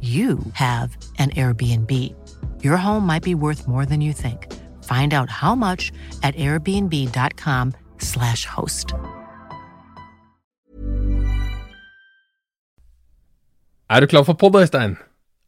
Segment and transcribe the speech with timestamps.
[0.00, 2.14] you have an Airbnb.
[2.62, 4.52] Your home might be worth more than you think.
[4.84, 8.92] Find out how much at airbnb.com/slash host.
[13.88, 14.96] Er du klar for pod, Øystein?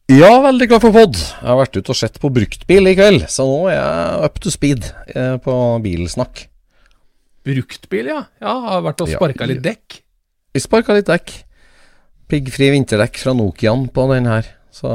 [0.09, 1.17] Ja, veldig klar for pod.
[1.19, 4.39] Jeg har vært ute og sett på bruktbil i kveld, så nå er jeg up
[4.41, 5.53] to speed eh, på
[5.85, 6.47] bilsnakk.
[7.45, 8.23] Bruktbil, ja.
[8.41, 9.51] Ja, Har vært og sparka ja.
[9.53, 9.99] litt dekk.
[10.55, 11.29] Vi sparka litt dekk.
[12.29, 14.49] Piggfri vinterdekk fra Nokian på den her.
[14.79, 14.89] Så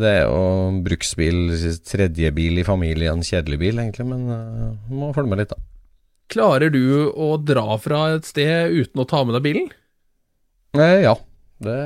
[0.00, 1.52] det er jo bruksbil,
[1.86, 5.60] tredje bil i familien, kjedelig bil egentlig, men uh, må følge med litt, da.
[6.30, 9.68] Klarer du å dra fra et sted uten å ta med deg bilen?
[10.78, 11.16] Eh, ja.
[11.60, 11.76] Det,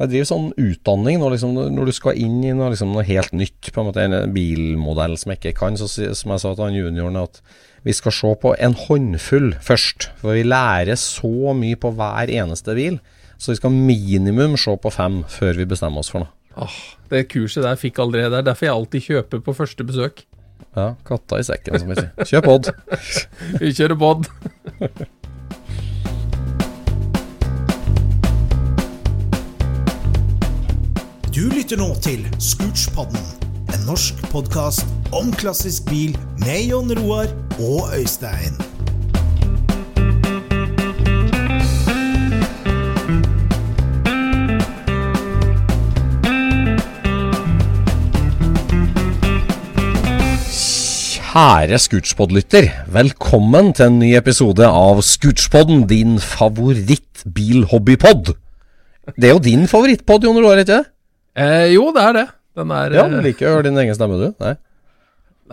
[0.00, 3.30] jeg driver sånn utdanning når, liksom, når du skal inn i noe, liksom, noe helt
[3.36, 6.64] nytt, på en måte en bilmodell som jeg ikke kan, så som jeg sa til
[6.64, 7.38] han junioren, at
[7.86, 10.08] vi skal se på en håndfull først.
[10.18, 12.98] For vi lærer så mye på hver eneste bil,
[13.38, 16.34] så vi skal minimum se på fem før vi bestemmer oss for noe.
[16.58, 16.78] Åh,
[17.12, 18.32] det kurset der fikk aldri jeg.
[18.34, 20.24] Det er derfor jeg alltid kjøper på første besøk.
[20.76, 22.10] Ja, katta i sekken, som vi sier.
[22.26, 22.72] Kjøp Odd.
[23.62, 24.26] Vi kjører pod.
[31.34, 33.20] Du lytter nå til Scootspodden,
[33.74, 37.30] en norsk podkast om klassisk bil med Jon Roar
[37.62, 38.58] og Øystein.
[51.38, 58.32] Kjære Scootspod-lytter, velkommen til en ny episode av Scootspodden, din favoritt-bilhobbypod.
[59.14, 60.80] Det er jo din favorittpod, Jon Roar, ikke det?
[61.38, 62.24] Eh, jo, det er det.
[62.58, 64.34] Den er Ja, eh, du liker å høre din egen stemme, du.
[64.42, 64.54] Nei.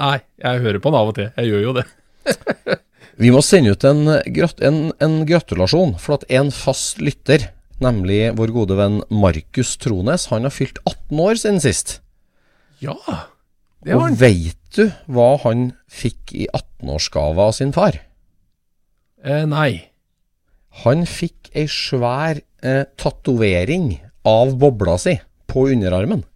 [0.02, 1.30] Nei, jeg hører på den av og til.
[1.38, 1.86] Jeg gjør jo det.
[3.22, 4.02] Vi må sende ut en,
[4.40, 10.34] grat en, en gratulasjon, for at en fast lytter, nemlig vår gode venn Markus Trones,
[10.34, 12.02] han har fylt 18 år siden sist.
[12.82, 12.98] Ja.
[13.94, 18.00] Og veit du hva han fikk i 18-årsgave av sin far?
[19.24, 19.92] Eh, nei.
[20.84, 25.14] Han fikk ei svær eh, tatovering av bobla si
[25.48, 26.24] på underarmen.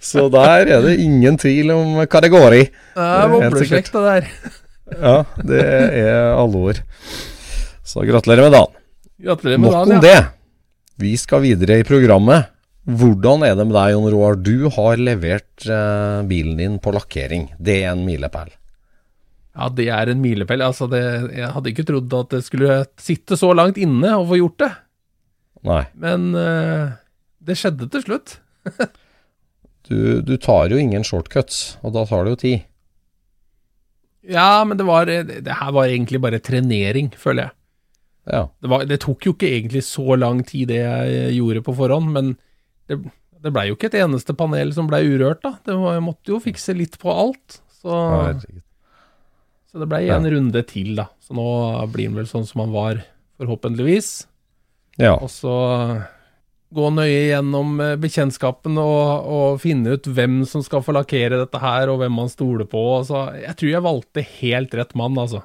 [0.00, 2.64] Så der er det ingen tvil om hva det går i.
[2.96, 4.30] Det er bobleslekt, det der.
[4.86, 6.78] Ja, det er alvor.
[7.82, 8.76] Så gratulerer med dagen.
[9.18, 9.98] Gratulerer med Nok om dagen.
[9.98, 10.02] Ja.
[10.06, 10.20] det.
[11.02, 12.52] Vi skal videre i programmet.
[12.86, 14.36] Hvordan er det med deg, Jon Roar?
[14.38, 17.48] Du har levert eh, bilen din på lakkering.
[17.58, 18.52] Det er en milepæl.
[19.56, 20.62] ja, det er en milepæl.
[20.62, 21.02] Altså, det,
[21.34, 24.70] jeg hadde ikke trodd at det skulle sitte så langt inne å få gjort det.
[25.66, 25.82] Nei.
[25.98, 26.94] Men eh,
[27.42, 28.38] det skjedde til slutt.
[29.86, 32.62] Du, du tar jo ingen shortcuts, og da tar det jo tid.
[34.26, 37.52] Ja, men det var Det her var egentlig bare trenering, føler jeg.
[38.26, 38.40] Ja.
[38.58, 42.10] Det, var, det tok jo ikke egentlig så lang tid, det jeg gjorde på forhånd,
[42.10, 42.32] men
[42.90, 42.98] det,
[43.42, 45.56] det blei jo ikke et eneste panel som blei urørt, da.
[45.66, 47.60] Det var, jeg måtte jo fikse litt på alt.
[47.76, 47.98] Så,
[49.70, 51.10] så det ble en runde til, da.
[51.22, 51.46] Så nå
[51.92, 53.02] blir den vel sånn som han var,
[53.40, 54.12] forhåpentligvis.
[55.02, 55.16] Ja.
[55.20, 55.56] Og så
[56.76, 61.60] gå nøye gjennom eh, bekjentskapen og, og finne ut hvem som skal få lakkere dette
[61.62, 62.82] her, og hvem man stoler på.
[62.98, 65.44] Og så, jeg tror jeg valgte helt rett mann, altså.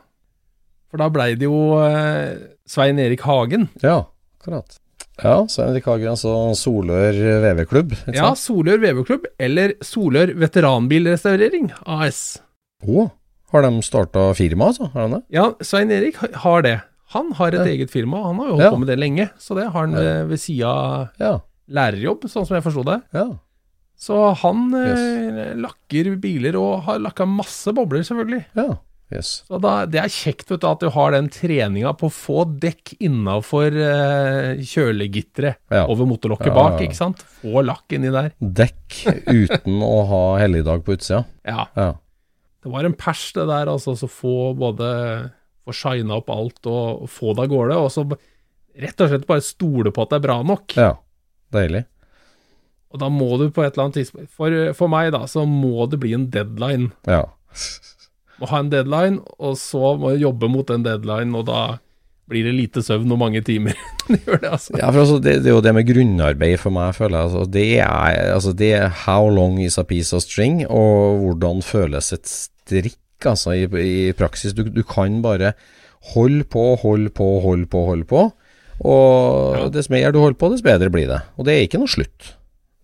[0.91, 3.69] For da blei det jo eh, Svein Erik Hagen.
[3.83, 4.01] ja,
[4.41, 4.80] akkurat.
[5.23, 7.13] Ja, så Henrik Hagen, altså Solør
[7.43, 7.91] VV-klubb.
[8.15, 8.31] Ja.
[8.35, 12.39] Solør VV-klubb, eller Solør Veteranbilrestaurering AS.
[12.87, 13.05] Å,
[13.53, 14.89] har de starta firma, altså?
[14.93, 15.23] Har de det?
[15.37, 16.79] Ja, Svein Erik har det.
[17.13, 17.73] Han har et Ja.
[17.75, 18.71] eget firma, han har jo holdt Ja.
[18.71, 19.29] på med det lenge.
[19.37, 21.39] Så det har han ved, ved sida av Ja.
[21.69, 23.01] lærerjobb, sånn som jeg forsto det.
[23.13, 23.29] ja.
[24.01, 25.55] Så han yes.
[25.61, 28.45] lakker biler, og har lakka masse bobler, selvfølgelig.
[28.55, 28.79] Ja.
[29.11, 29.29] Yes.
[29.49, 32.93] Så da, det er kjekt du, at du har den treninga på å få dekk
[33.03, 35.81] innafor eh, kjølegitteret Ja.
[35.91, 37.25] over motorlokket Ja, bak, ikke sant?
[37.41, 38.31] Få lakk inni der.
[38.39, 41.25] Dekk uten å ha helligdag på utsida.
[41.43, 41.67] Ja.
[41.75, 41.89] Ja.
[42.63, 43.97] Det var en pers det der, altså.
[43.99, 44.87] Så få både
[45.67, 47.75] Få shina opp alt og få det av gårde.
[47.83, 48.01] Og så
[48.81, 50.73] rett og slett bare stole på at det er bra nok.
[50.79, 50.93] ja.
[51.51, 51.83] Deilig.
[52.95, 55.85] Og da må du på et eller annet tidspunkt For, for meg, da, så må
[55.91, 56.89] det bli en deadline.
[57.07, 57.25] Ja.
[58.41, 61.61] Må ha en deadline, og så må jeg jobbe mot den deadline, og da
[62.31, 63.75] blir det lite søvn og mange timer.
[64.09, 64.73] det gjør det, altså.
[64.79, 67.27] Ja, for altså, det, det er jo det med grunnarbeid for meg, føler jeg.
[67.29, 71.61] Altså, det, er, altså, det er how long is a piece of string, og hvordan
[71.65, 74.55] føles et strikk altså, i, i praksis.
[74.57, 75.53] Du, du kan bare
[76.15, 78.23] holde på, holde på, holde på, holde på.
[78.81, 79.67] Og Ja.
[79.69, 81.19] dess mer du holder på, dess bedre blir det.
[81.37, 82.31] Og det er ikke noe slutt.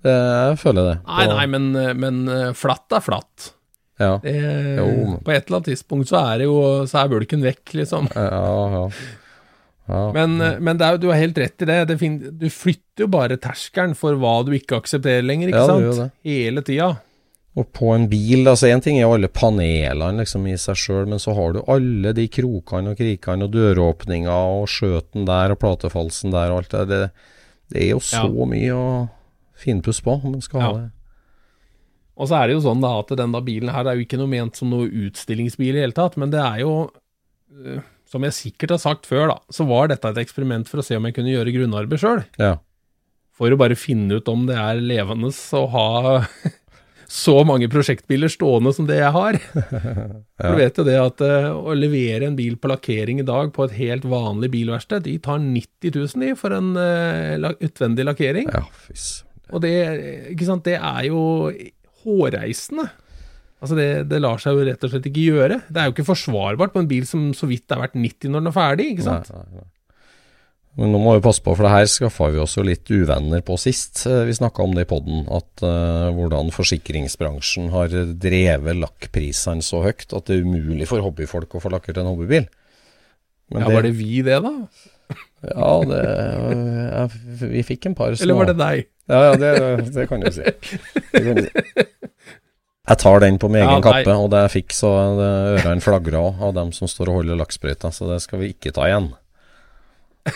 [0.06, 0.98] Det, jeg føler det.
[1.08, 3.54] Nei, nei, men, men eh, flatt er flatt.
[3.98, 4.34] Ja, Det,
[4.78, 5.18] Jo.
[5.26, 8.10] på et eller annet tidspunkt så er det jo Så er bulken vekk, liksom.
[8.14, 8.28] ja,
[8.76, 8.84] ja.
[9.88, 10.04] ja.
[10.14, 11.80] Men, eh, men det er, du har helt rett i det.
[11.90, 15.94] det fin, du flytter jo bare terskelen for hva du ikke aksepterer lenger, ikke Ja,
[15.98, 16.18] sant?
[16.28, 16.96] Hele tida.
[17.58, 21.08] Og på en bil, altså en ting er jo alle panelene liksom i seg sjøl,
[21.10, 25.58] men så har du alle de krokene og krikene og døråpninger og skjøten der og
[25.64, 26.84] platefalsen der og alt det.
[26.92, 27.02] Det,
[27.74, 28.92] det er jo så mye å
[29.58, 30.86] finpusse på om man skal ha det.
[32.18, 34.32] Og så er det jo sånn da at denne bilen her er jo ikke noe
[34.32, 36.74] ment som noe utstillingsbil i hele tatt, men det er jo,
[37.54, 40.86] eh, som jeg sikkert har sagt før, da, så var dette et eksperiment for å
[40.86, 42.24] se om jeg kunne gjøre grunnarbeid sjøl.
[42.42, 42.56] Ja.
[43.38, 45.90] For å bare finne ut om det er levende å ha
[47.20, 49.38] så mange prosjektbiler stående som det jeg har.
[50.42, 53.54] For Du vet jo det at eh, å levere en bil på lakkering i dag
[53.54, 58.50] på et helt vanlig bilverksted, de tar 90 000 i for en eh, utvendig lakkering.
[58.50, 59.08] ja, fys.
[59.56, 59.72] Og det,
[60.66, 61.22] det er jo
[62.08, 62.90] hårreisende.
[63.58, 65.62] Altså det, det lar seg jo rett og slett ikke gjøre.
[65.70, 68.44] Det er jo ikke forsvarbart på en bil som så vidt er verdt 90 når
[68.44, 69.32] den er ferdig, ikke sant?
[69.34, 69.72] Nei, nei, nei.
[70.78, 73.56] Men nå må vi passe på, for det her skaffa vi jo litt uvenner på
[73.58, 74.04] sist.
[74.06, 79.82] Eh, Vi snakka om det i poden, at uh, hvordan forsikringsbransjen har drevet lakkprisene så
[79.88, 82.46] høyt at det er umulig for hobbyfolk å få lakkert en hobbybil.
[83.50, 84.54] Men Ja, Var det vi det, da?
[85.48, 86.02] Ja, det,
[86.92, 87.04] ja,
[87.48, 88.88] vi fikk en par små Eller var det deg?
[89.08, 89.52] Ja, ja det,
[89.96, 90.44] det kan du si.
[91.14, 91.86] Det kan du si.
[92.88, 94.90] Jeg tar den på min egen ja, kappe, og det jeg fikk så
[95.20, 98.72] ørene flagra òg av dem som står og holder lakksprøyta, så det skal vi ikke
[98.76, 99.10] ta igjen.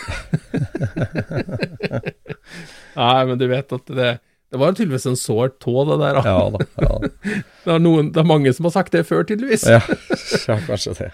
[2.98, 4.10] Nei, men du vet at det,
[4.52, 6.12] det var tydeligvis en sår tå, det der.
[6.18, 6.22] da.
[6.28, 6.58] Ja da.
[6.84, 6.94] Ja.
[7.64, 9.62] Det, er noen, det er mange som har sagt det før, tydeligvis.
[9.70, 9.80] Ja,
[10.50, 11.12] ja kanskje det.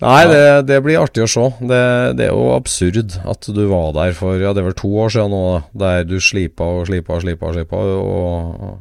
[0.00, 1.42] Nei, det, det blir artig å se.
[1.60, 1.80] Det,
[2.16, 5.34] det er jo absurd at du var der for ja, det var to år siden
[5.34, 5.40] nå,
[5.76, 8.78] der du slipa og slipa og slipa og slipa og,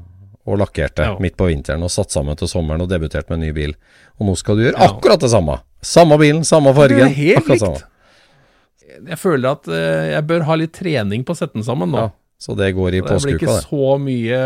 [0.50, 1.18] og lakkerte Ja.
[1.20, 3.76] midt på vinteren og satt sammen til sommeren og debuterte med en ny bil.
[4.20, 4.88] Og nå skal du gjøre Ja.
[4.94, 5.60] akkurat det samme.
[5.84, 7.04] Samme bilen, samme fargen.
[7.04, 7.66] Det er helt akkurat likt.
[7.68, 7.96] samme.
[9.10, 11.98] Jeg føler at eh, jeg bør ha litt trening på å sette den sammen nå.
[12.08, 12.10] Ja,
[12.42, 13.64] så det går i det blir ikke det.
[13.68, 14.42] så mye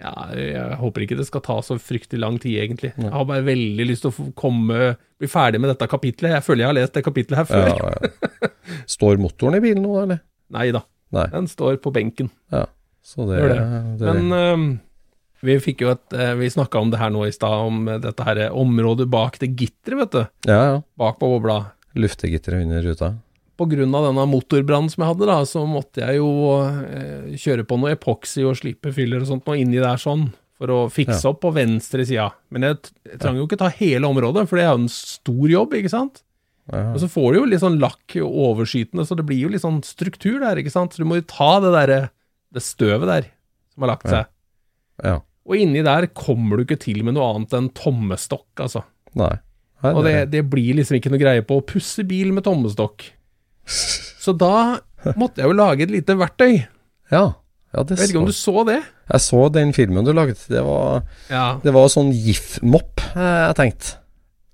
[0.00, 2.92] Ja, jeg håper ikke det skal ta så fryktelig lang tid, egentlig.
[2.96, 6.32] Jeg har bare veldig lyst til å komme Bli ferdig med dette kapitlet.
[6.32, 7.66] Jeg føler jeg har lest det kapitlet her før.
[7.68, 8.48] Ja, ja.
[8.88, 10.22] Står motoren i bilen nå, eller?
[10.56, 10.80] Nei da,
[11.12, 11.26] Nei.
[11.34, 12.30] den står på benken.
[12.48, 12.62] Ja.
[13.04, 13.58] Så det, det.
[14.00, 14.64] det, Men uh,
[15.44, 18.26] vi fikk jo et uh, Vi snakka om det her nå i stad, om dette
[18.26, 20.22] her området bak det gitteret, vet du.
[20.48, 20.80] Ja, ja.
[21.00, 21.58] Bak på bobla.
[22.00, 23.12] Luftegitteret under ruta.
[23.60, 26.30] Av denne motorbrannen som jeg hadde, da, så måtte jeg jo
[26.64, 30.72] eh, kjøre på noe epoksy og slipe fyller og sånt noe inni der sånn, for
[30.72, 32.30] å fikse opp på venstre sida.
[32.52, 35.52] Men jeg, jeg trang jo ikke ta hele området, for det er jo en stor
[35.52, 36.22] jobb, ikke sant?
[36.70, 36.86] Ja.
[36.94, 39.80] Og så får du jo litt sånn lakk overskytende, så det blir jo litt sånn
[39.84, 40.94] struktur der, ikke sant?
[40.94, 42.00] Så du må jo ta det derre
[42.54, 43.28] det støvet der
[43.74, 44.30] som har lagt seg.
[45.04, 45.18] ja.
[45.50, 48.84] Og inni der kommer du ikke til med noe annet enn tommestokk, altså.
[49.18, 49.32] Nei.
[49.80, 53.06] Nei, Og det, det blir liksom ikke noe greie på å pusse bil med tommestokk.
[53.66, 54.80] Så da
[55.16, 56.66] måtte jeg jo lage et lite verktøy.
[57.10, 57.22] Ja.
[57.74, 58.64] ja det Jeg vet ikke om du så.
[58.68, 58.80] det?
[59.10, 60.42] Jeg så den filmen du laget.
[60.48, 61.58] Det var, Ja.
[61.62, 63.96] det var sånn GIF-mopp, eh, jeg tenkte.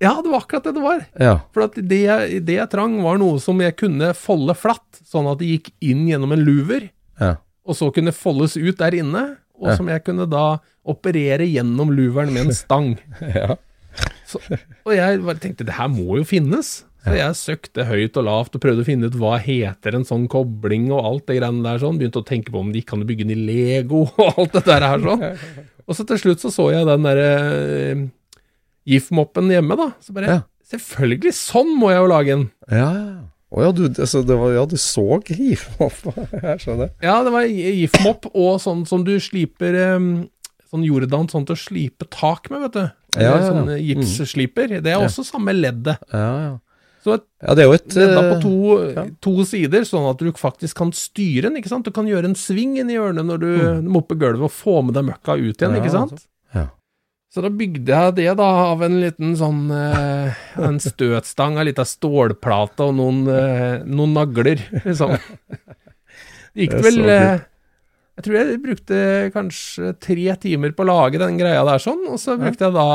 [0.00, 1.06] Ja, det var akkurat det det var.
[1.18, 1.34] Ja.
[1.52, 5.30] For at det, jeg- det jeg trang, var noe som jeg kunne folde flatt, sånn
[5.32, 7.36] at det gikk inn gjennom en luver, Ja.
[7.64, 9.76] og så kunne foldes ut der inne, og Ja.
[9.76, 12.98] som jeg kunne da operere gjennom luveren med en stang.
[13.34, 13.56] ja.
[14.26, 14.38] Så,
[14.84, 16.84] og jeg bare tenkte det her må jo finnes.
[17.06, 20.24] Så jeg søkte høyt og lavt og prøvde å finne ut hva heter en sånn
[20.30, 22.00] kobling og alt det greiene der sånn.
[22.00, 24.86] Begynte å tenke på om de kan bygge den i Lego og alt det der
[24.90, 25.22] her sånn.
[25.86, 28.04] Og så til slutt så så jeg den derre eh,
[28.90, 29.92] GIF-moppen hjemme, da.
[30.02, 30.42] Så bare Ja.
[30.66, 32.40] Selvfølgelig, sånn må jeg jo lage en.
[32.66, 33.16] Ja, ja.
[33.54, 36.90] Å ja, du, altså, det var, ja, du så hiv Jeg skjønner.
[36.98, 40.08] Ja, det var GIF-mopp og sånn som du sliper eh,
[40.66, 42.84] Sånn Jordan, sånn til å slipe tak med, vet du.
[43.22, 43.42] Ja, ja.
[43.46, 44.80] Sånn eh, gipssliper.
[44.82, 46.02] Det er også samme leddet.
[46.10, 46.54] Ja, ja.
[47.06, 49.04] Så et Ja, det er jo et ledda på eh, to, ja.
[49.22, 51.60] to sider, sånn at du faktisk kan styre den.
[51.60, 51.86] ikke sant?
[51.86, 53.50] Du kan gjøre en sving inn i hjørnet når du
[53.86, 55.76] mopper gulvet og få med deg møkka ut igjen, Mm.
[55.78, 56.24] Ja, ikke sant?
[56.56, 56.64] Ja.
[57.36, 60.34] Så da bygde jeg det da av en liten sånn eh,
[60.66, 65.14] En støtstang, ei lita stålplate og noen, eh, noen nagler, liksom.
[66.56, 67.44] Gikk Det vel eh,
[68.16, 68.98] Jeg tror jeg brukte
[69.34, 72.88] kanskje tre timer på å lage den greia der sånn, og så brukte jeg da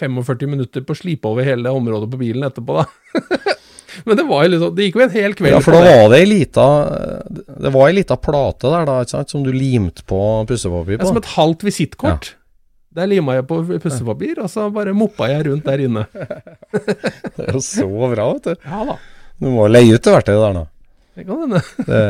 [0.00, 2.86] 45 minutter på å slipe over hele området på bilen etterpå, da.
[4.04, 6.10] Men det var jo liksom Det gikk jo en hel kveld Ja, for da var
[6.12, 6.64] det ei lita
[7.64, 10.18] Det var ei lita plate der, da, ikke sant, som du limte på
[10.50, 11.00] pussepapir på?
[11.00, 12.34] Ja, som et halvt visittkort.
[12.96, 16.04] Der lima jeg på pussepapir, og så bare moppa jeg rundt der inne.
[17.36, 18.68] Det er jo så bra, vet du.
[18.68, 18.98] Ja da,
[19.40, 20.62] Du må leie ut det verktøyet der nå.
[21.16, 21.60] det kan hende.
[21.88, 22.04] Det,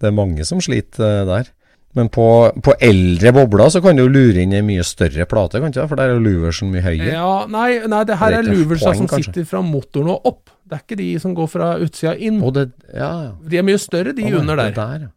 [0.00, 1.50] det er mange som sliter eh, der.
[1.92, 2.24] Men på,
[2.64, 5.84] på eldre bobler så kan du jo lure inn ei mye større plate, kan ikke?
[5.90, 7.10] For der er luversen mye høyere.
[7.12, 9.26] Ja, nei, nei, det her Det er er som kanskje.
[9.28, 10.54] sitter fra motoren og opp.
[10.64, 12.40] Det er ikke de som går fra utsida inn.
[12.56, 13.34] Det, ja, ja.
[13.44, 14.72] De er mye større, de Å, under der.
[14.78, 15.10] der ja.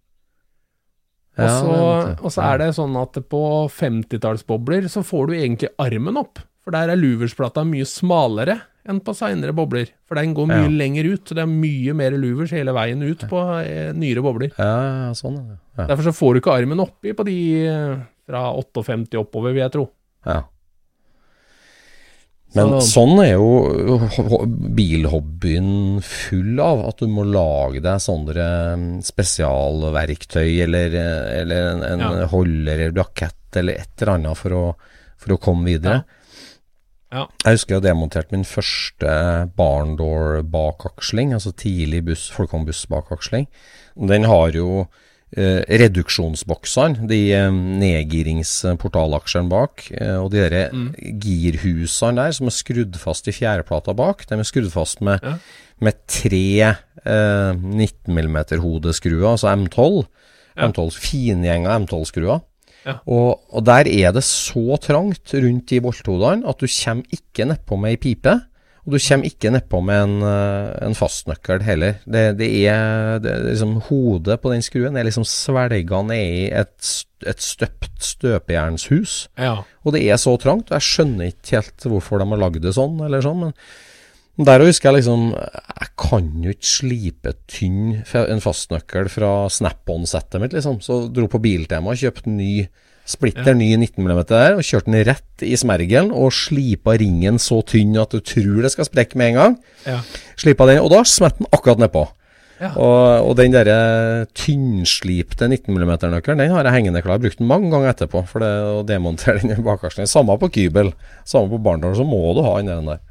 [2.19, 3.41] Og så er det sånn at på
[3.71, 6.39] 50-tallsbobler så får du egentlig armen opp.
[6.65, 9.89] For der er luversplata mye smalere enn på seinere bobler.
[10.07, 10.73] For den går mye Ja.
[10.83, 14.51] lenger ut, så det er mye mer louvers hele veien ut på eh, nyere bobler.
[14.57, 14.73] Ja,
[15.07, 15.39] ja, sånn.
[15.77, 15.87] Ja.
[15.89, 17.37] Derfor så får du ikke armen oppi på de
[17.67, 17.95] eh,
[18.29, 19.89] fra 58 oppover, vil jeg tro.
[20.25, 20.43] ja.
[22.55, 23.97] Men sånn er jo
[24.77, 28.45] bilhobbyen full av, at du må lage deg sånne
[28.79, 32.27] mm, spesialverktøy, eller, eh, eller en, en Ja.
[32.31, 34.63] holder eller brakett, eller et eller annet for å,
[35.19, 35.97] for å komme videre.
[36.05, 36.21] Ja.
[37.45, 39.09] Jeg husker jeg demonterte min første
[39.55, 43.47] barndoor bakaksling, altså tidlig buss, folkevognbuss-bakaksling.
[43.95, 44.85] Den har jo
[45.35, 47.51] eh, reduksjonsboksene, de eh,
[48.45, 50.93] nedgiringsportalaksjene bak, eh, og de der Mm.
[51.19, 55.37] girhusene der som er skrudd fast i fjæreplata bak, de er skrudd fast med, Ja.
[55.81, 60.05] med tre eh, 19 mm hodeskruer, altså M12.
[60.57, 60.67] Ja.
[60.69, 62.41] M12 Fingjenga M12-skruer.
[62.85, 62.99] Ja.
[63.09, 67.79] Og, og der er det så trangt rundt i bolthodene at du kommer ikke nedpå
[67.81, 68.35] med ei pipe.
[68.85, 71.97] Og du kommer ikke nedpå med en, eh, en fastnøkkel heller.
[72.05, 76.91] Det, det, er, det liksom Hodet på den skruen er liksom svelga ned i et,
[77.25, 79.15] et støpt støpejernshus.
[79.41, 79.63] Ja.
[79.81, 80.69] Og det er så trangt.
[80.69, 83.47] og Jeg skjønner ikke helt hvorfor de har lagd det sånn, eller sånn.
[83.47, 83.57] Men
[84.35, 90.55] der husker jeg liksom Jeg kan jo ikke slipe tynn en fastnøkkel fra snap-on-settet mitt,
[90.57, 90.81] liksom.
[90.83, 92.65] Så dro på Biltema og kjøpte ny
[93.05, 97.61] splitter ny 19 mm der, og kjørte den rett i smergelen og slipa ringen så
[97.67, 99.57] tynn at du tror det skal sprekke med en gang.
[99.85, 99.99] Ja.
[100.41, 102.07] Slipa den, og da smetter den akkurat nedpå.
[102.55, 102.71] Ja.
[102.79, 107.19] Og, og den derre tynnslipte 19 mm-nøkkelen, den har jeg hengende klar.
[107.21, 110.07] Brukt den mange ganger etterpå for det å demontere den i bakhasjen.
[110.09, 110.93] Samme på Kybel,
[111.27, 113.03] samme på Barndal, så må du ha den der.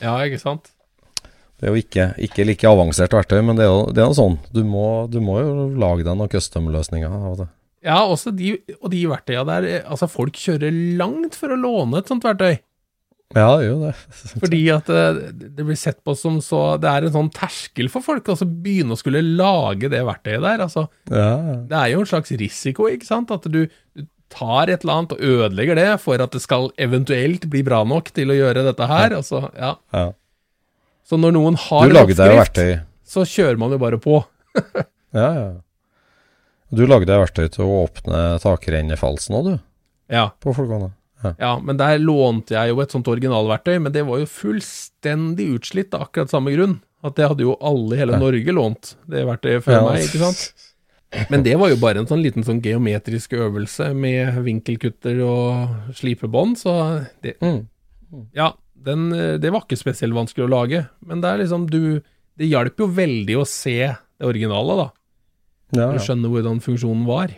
[0.00, 0.70] Ja, ikke sant?
[1.60, 4.16] Det er jo ikke, ikke like avansert verktøy, men det er jo, det er jo
[4.16, 4.38] sånn.
[4.56, 7.48] Du må, du må jo lage deg noen custom-løsninger av det.
[7.84, 12.00] Ja, også de, og de verktøya der eh, Altså, folk kjører langt for å låne
[12.00, 12.58] et sånt verktøy.
[13.36, 13.92] Ja, det gjør jo det.
[14.42, 18.04] Fordi at eh, det blir sett på som så Det er en sånn terskel for
[18.04, 20.64] folk å altså begynne å skulle lage det verktøyet der.
[20.64, 23.32] Altså, Ja, det er jo en slags risiko, ikke sant?
[23.36, 23.62] At du
[24.32, 28.12] tar et eller annet og ødelegger det for at det skal eventuelt bli bra nok
[28.16, 29.16] til å gjøre dette her.
[29.18, 29.74] Altså, ja.
[29.96, 30.04] ja.
[31.06, 32.60] Så når noen har en oppskrift,
[33.10, 34.22] så kjører man jo bare på.
[35.10, 35.46] Ja, ja.
[36.70, 39.56] Du lagde deg verktøy til å åpne takrennefalsen òg, du,
[40.14, 40.28] Ja.
[40.38, 40.92] på folkene.
[41.36, 45.92] Ja, men der lånte jeg jo et sånt originalverktøy, men det var jo fullstendig utslitt
[45.98, 46.78] av akkurat samme grunn.
[47.02, 48.20] At det hadde jo alle i hele Ja.
[48.22, 50.46] Norge lånt, det verktøyet før meg, ikke sant.
[51.30, 56.58] Men det var jo bare en sånn liten sånn geometrisk øvelse med vinkelkutter og slipebånd,
[56.60, 56.74] så
[57.24, 57.66] det Mm.
[58.34, 62.02] Ja, den, det var ikke spesielt vanskelig å lage, men det er liksom du
[62.40, 64.86] Det hjalp jo veldig å se det originale, da.
[65.76, 66.00] Ja, ja.
[66.00, 67.34] skjønne hvordan funksjonen var.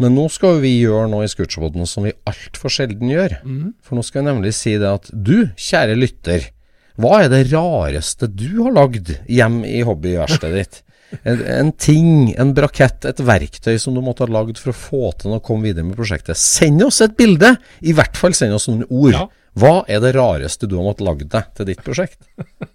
[0.00, 3.36] Men nå skal vi gjøre noe i Scootspoden som vi altfor sjelden gjør.
[3.82, 6.48] For nå skal vi nemlig si det at du, kjære lytter,
[6.94, 10.80] hva er det rareste du har lagd hjem i hobbyverkstedet ditt?
[11.22, 15.12] En, en ting, en brakett, et verktøy som du måtte ha lagd for å få
[15.20, 16.38] til å komme videre med prosjektet.
[16.40, 17.54] Send oss et bilde!
[17.86, 19.14] I hvert fall send oss noen ord.
[19.14, 19.26] Ja.
[19.54, 22.20] Hva er det rareste du har måttet lagd deg til ditt prosjekt?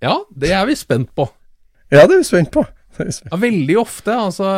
[0.00, 1.26] Ja, det er vi spent på.
[1.92, 2.62] Ja, det er vi spent på.
[3.00, 4.14] Ja, veldig ofte.
[4.16, 4.48] Altså,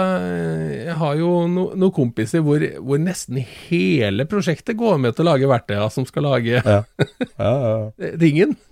[0.70, 5.32] jeg har jo no, noen kompiser hvor, hvor nesten hele prosjektet går med til å
[5.32, 6.78] lage verktøya som skal lage Ja.
[7.42, 8.12] Ja, ja.
[8.22, 8.54] ringen.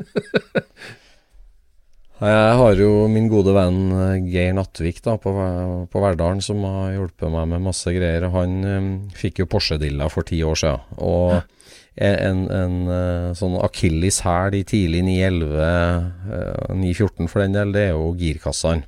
[2.20, 5.32] Jeg har jo min gode venn eh, Geir Nattvik da, på,
[5.88, 8.28] på Verdalen som har hjulpet meg med masse greier.
[8.34, 10.84] Han um, fikk jo Porsche-dilla for ti år siden.
[11.00, 11.38] Og
[11.96, 15.64] en, en eh, sånn akilleshæl i tidlig 911,
[16.36, 18.84] eh, 914 for den del, det er jo girkassene.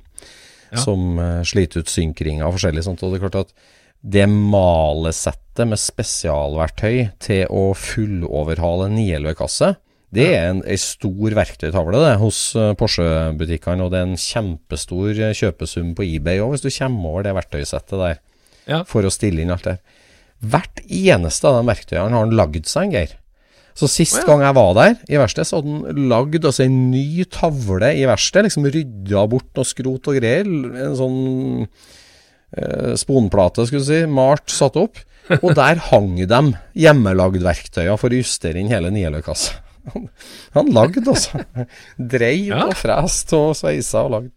[0.73, 0.81] Ja.
[0.81, 3.01] Som uh, sliter ut synkringer og forskjellig sånt.
[3.05, 3.57] Og det er klart at
[4.03, 9.69] det malesettet med spesialverktøy til å fulloverhale en 911-kasse,
[10.13, 15.09] det er en, en stor verktøytavle det, hos eh, Porsche-butikkene, og det er en kjempestor
[15.17, 18.21] eh, kjøpesum på eBay òg, hvis du kommer over det verktøysettet der
[18.69, 18.83] Ja.
[18.87, 19.79] for å stille inn alt det.
[20.43, 23.17] Hvert eneste av de verktøyene har han lagd seg, en Geir.
[23.73, 24.27] Så sist oh, ja.
[24.29, 28.03] gang jeg var der i verkstedet, så hadde han lagd altså en ny tavle i
[28.05, 28.51] verkstedet.
[28.51, 30.45] Liksom rydda bort noe skrot og greier.
[30.45, 31.17] En sånn
[32.53, 34.03] eh, sponplate, skulle du si.
[34.05, 35.01] Malt satt opp.
[35.39, 36.41] Og der hang de
[36.77, 39.62] hjemmelagd verktøyer for å justere inn hele Nielø-kassa.
[39.91, 40.05] Han,
[40.53, 41.41] han lagde, altså.
[42.13, 42.61] Dreiv Ja.
[42.69, 44.31] og frest og sveisa og lagd.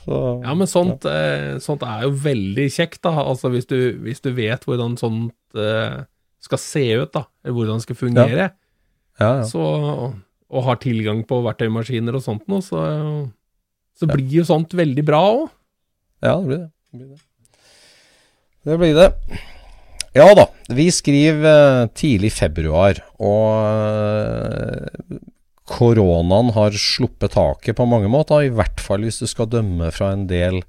[0.00, 3.12] Så, Ja, men sånt, eh, sånt er jo veldig kjekt, da.
[3.20, 5.98] Altså hvis du, hvis du vet hvordan sånt eh,
[6.40, 7.26] skal se ut, da.
[7.44, 8.48] Eller hvordan det skal fungere.
[9.20, 9.44] ja, ja.
[9.44, 9.60] Så,
[10.50, 12.80] og har tilgang på verktøymaskiner og sånt noe, så,
[14.00, 15.44] så blir jo sånt veldig bra òg.
[16.24, 16.70] Ja, det blir det.
[16.90, 17.20] Det blir det.
[18.64, 19.10] Det blir det.
[20.16, 25.20] Ja da, vi skriver eh, tidlig februar, og eh,
[25.70, 30.10] koronaen har sluppet taket på mange måter, i hvert fall hvis du skal dømme fra
[30.16, 30.64] en del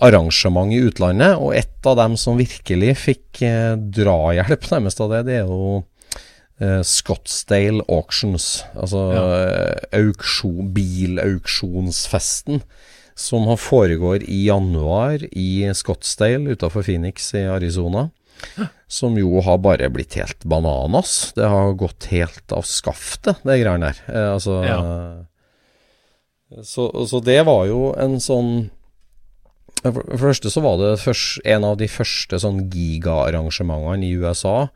[0.00, 1.34] arrangement i utlandet.
[1.42, 5.80] Og et av dem som virkelig fikk eh, drahjelp nærmest av det, det er jo
[6.60, 8.60] Scottsdale Auctions.
[8.76, 9.22] Altså Ja.
[9.96, 12.60] auksjon, bilauksjonsfesten
[13.16, 18.10] som foregår i januar i Scottsdale utenfor Phoenix i Arizona.
[18.90, 21.32] Som jo har bare blitt helt bananas.
[21.36, 24.00] Det har gått helt av skaftet, det greiene der.
[24.10, 24.60] Eh, altså
[26.66, 28.70] så, så det var jo en sånn
[29.84, 34.68] For det første så var det først, en av de første sånn gigaarrangementene i USA.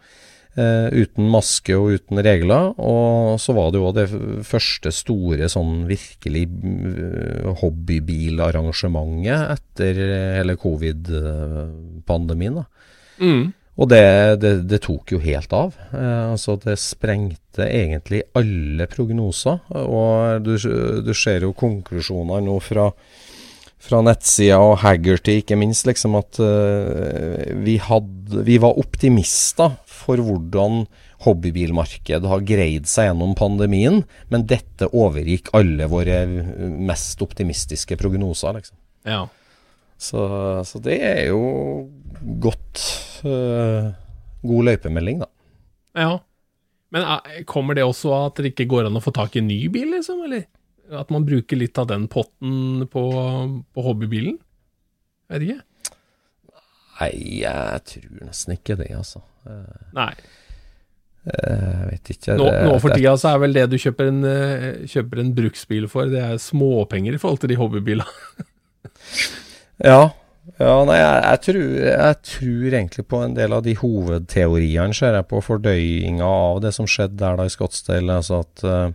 [0.54, 2.72] Eh, uten maske og uten regler.
[2.78, 4.06] Og så var det jo det
[4.46, 9.92] første store sånn virkelig mm, hobbybilarrangementet etter
[10.38, 12.54] hele covid-pandemien.
[12.62, 12.64] da.
[13.20, 13.52] Mm.
[13.74, 14.04] Og det,
[14.42, 15.74] det, det tok jo helt av.
[15.90, 19.60] Eh, altså Det sprengte egentlig alle prognoser.
[19.74, 20.54] Og du,
[21.02, 22.90] du ser jo konklusjoner nå fra,
[23.82, 30.22] fra nettsida og Haggerty, ikke minst, liksom at eh, vi, hadde, vi var optimister for
[30.22, 30.84] hvordan
[31.24, 38.60] hobbybilmarkedet har greid seg gjennom pandemien, men dette overgikk alle våre mest optimistiske prognoser.
[38.60, 38.78] liksom.
[39.08, 39.24] Ja.
[40.00, 40.20] Så,
[40.66, 41.40] så det er jo
[42.42, 42.82] godt
[43.24, 43.92] øh,
[44.44, 45.28] God løypemelding, da.
[45.98, 46.14] ja.
[46.94, 49.48] Men eh, kommer det også at det ikke går an å få tak i en
[49.50, 50.20] ny bil, liksom?
[50.28, 50.44] Eller
[50.94, 53.04] at man bruker litt av den potten på,
[53.74, 54.36] på hobbybilen?
[55.32, 55.62] Vet ikke.
[57.00, 59.24] Nei, jeg tror nesten ikke det, altså.
[59.96, 60.12] Nei.
[61.24, 62.34] Jeg vet ikke.
[62.36, 65.88] Nå, nå for tida så er vel det du kjøper en, eh, kjøper en bruksbil
[65.90, 68.04] for, det er småpenger i forhold til de hobbybilene.
[69.82, 70.12] Ja.
[70.60, 75.18] ja nei, jeg, jeg, tror, jeg tror egentlig på en del av de hovedteoriene, ser
[75.18, 78.20] jeg på fordøyinga av det som skjedde der da i Scottsdale.
[78.20, 78.86] Altså at øh,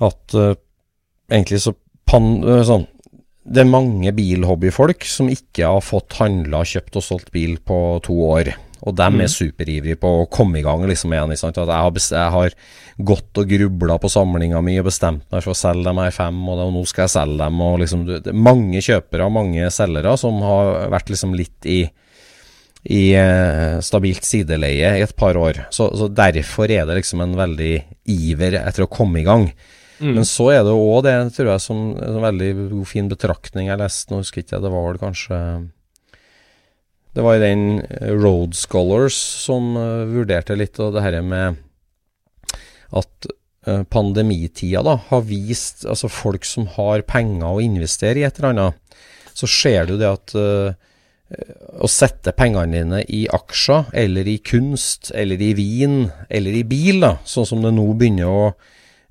[0.00, 0.54] At øh,
[1.30, 1.74] egentlig så
[2.08, 2.86] pan, øh, sånn
[3.44, 8.14] Det er mange bilhobbyfolk som ikke har fått handla, kjøpt og solgt bil på to
[8.28, 8.52] år.
[8.86, 9.20] Og dem Mm.
[9.20, 11.30] er superivrige på å komme i gang liksom igjen.
[11.34, 11.58] Ikke sant?
[11.58, 12.50] At jeg, har bes- jeg har
[13.04, 16.48] gått og grubla på samlinga mi og bestemt meg for å selge dem i 5,
[16.48, 17.60] og, det, og nå skal jeg selge dem.
[17.60, 21.80] Og liksom, det mange kjøpere og mange selgere som har vært liksom litt i
[22.88, 25.66] i eh, stabilt sideleie i et par år.
[25.70, 27.74] Så, så derfor er det liksom en veldig
[28.08, 29.50] iver etter å komme i gang.
[30.00, 30.14] Mm.
[30.14, 34.08] Men så er det òg det, tror jeg, som en veldig fin betraktning jeg leste,
[34.14, 35.40] nå husker ikke jeg, det var vel kanskje
[37.14, 41.58] Det var i den eh, Road Scholars som eh, vurderte litt av det her med
[42.96, 43.30] at
[43.66, 48.52] eh, pandemitida da har vist altså folk som har penger å investere i et eller
[48.52, 49.00] annet,
[49.34, 50.78] så ser du det at eh,
[51.78, 56.98] å sette pengene dine i aksjer, eller i kunst, eller i vin, eller i bil,
[57.04, 58.44] da, sånn som det nå begynner å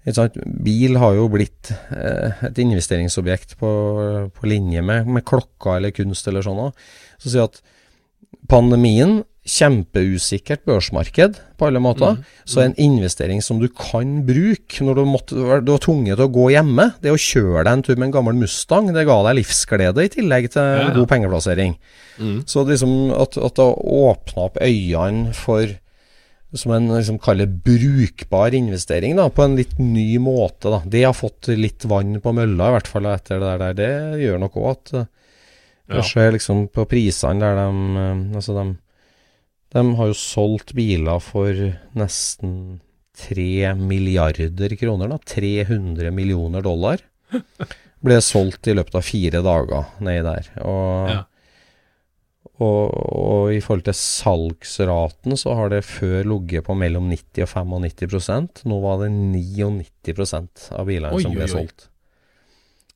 [0.09, 3.69] Bil har jo blitt uh, et investeringsobjekt på,
[4.33, 6.71] på linje med, med klokka eller kunst eller sånn.
[7.19, 7.59] Så sier at
[8.47, 12.17] pandemien kjempeusikkert børsmarked på alle måter.
[12.17, 12.37] Mm.
[12.49, 16.33] Så en investering som du kan bruke når du, måtte, du var tvunget til å
[16.35, 19.39] gå hjemme, det å kjøre deg en tur med en gammel Mustang, det ga deg
[19.39, 20.95] livsglede i tillegg til ja, ja.
[20.95, 21.77] god pengeplassering.
[22.19, 22.39] Mm.
[22.49, 25.77] Så liksom at, at det åpna opp øynene for
[26.57, 30.71] som en liksom kaller brukbar investering, da, på en litt ny måte.
[30.71, 30.79] Da.
[30.81, 33.75] Det har fått litt vann på mølla, i hvert fall etter det der.
[33.77, 33.91] Det
[34.23, 34.93] gjør nok òg at
[35.89, 38.67] Kanskje Se liksom på prisene der de eh, Altså, de
[39.69, 41.53] de har jo solgt biler for
[41.97, 42.53] nesten
[43.19, 45.19] 3 milliarder kroner, da.
[45.29, 47.03] 300 millioner dollar.
[48.05, 50.49] Ble solgt i løpet av fire dager nedi der.
[50.63, 51.19] Og, ja.
[52.63, 57.51] og, og, i forhold til salgsraten så har det før ligget på mellom 90 og
[57.83, 61.89] 95% Nå var det 99 av bilene som ble solgt.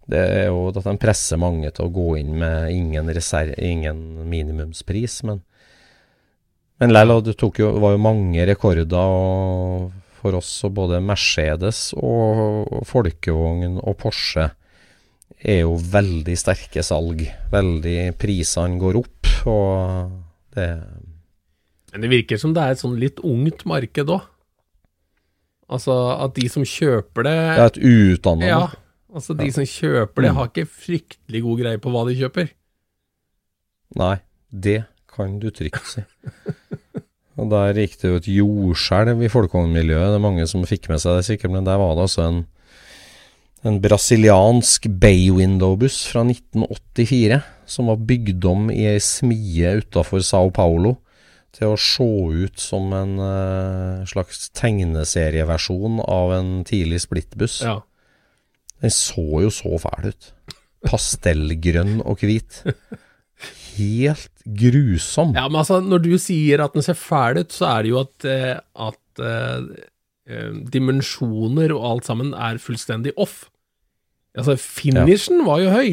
[0.09, 3.09] Det er jo at de presser mange til å gå inn med ingen,
[3.55, 5.43] ingen minimumspris, men
[6.81, 8.89] men lell, det jo, var jo mange rekorder
[10.19, 14.49] for oss, og både Mercedes og Folkevogn og Porsche
[15.43, 17.23] er jo veldig sterke salg.
[17.53, 20.11] Veldig Prisene går opp, og
[20.57, 20.67] det
[21.93, 24.29] Men det virker som det er et sånn litt ungt marked òg.
[25.73, 28.63] Altså at de som kjøper det Det er et uutdanna Ja.
[29.13, 30.37] Altså de som kjøper det, mm.
[30.39, 32.49] har ikke fryktelig god greie på hva de kjøper.
[33.99, 34.15] Nei,
[34.49, 34.79] det
[35.13, 36.03] kan du trygt si.
[37.41, 40.11] Og Der gikk det jo et jordskjelv i folkevognmiljøet.
[40.13, 42.43] Det er mange som fikk med seg det sikkert, men der var det altså en,
[43.65, 50.51] en brasiliansk bay window-buss fra 1984 som var bygd om i ei smie utafor Sao
[50.53, 50.97] Paulo
[51.53, 57.59] til å se ut som en uh, slags tegneserieversjon av en tidlig splittbuss.
[57.65, 57.79] Ja.
[58.83, 60.29] Den så jo så fæl ut.
[60.83, 62.63] Pastellgrønn og hvit.
[63.73, 65.33] helt grusom.
[65.37, 68.01] Ja, men altså, når du sier at den ser fæl ut, så er det jo
[68.03, 73.47] at, eh, at eh, dimensjoner og alt sammen er fullstendig off.
[74.37, 75.47] Altså, finishen ja.
[75.47, 75.89] var jo høy,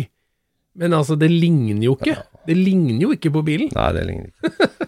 [0.81, 2.17] men altså, det ligner jo ikke.
[2.17, 2.27] Ja.
[2.49, 3.73] Det ligner jo ikke på bilen.
[3.77, 4.71] Nei, det ligner ikke.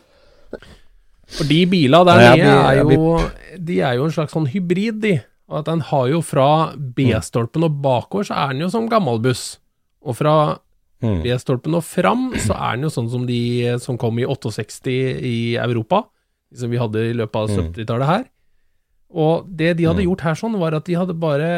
[1.33, 3.13] For de bilene der nede er jo
[3.57, 5.15] De er jo en slags sånn hybrid, de.
[5.53, 9.21] Og at den har jo fra B-stolpen og bakover, så er den jo som gammel
[9.23, 9.59] buss.
[10.03, 10.37] Og fra
[11.03, 11.19] Mm.
[11.25, 13.41] B-stolpen og fram, så er den jo sånn som de
[13.83, 14.93] som kom i 68
[15.27, 16.05] i Europa,
[16.55, 18.13] som vi hadde i løpet av 70-tallet mm.
[18.13, 18.29] her.
[19.13, 20.07] Og det de hadde mm.
[20.07, 21.49] gjort her sånn, var at de hadde bare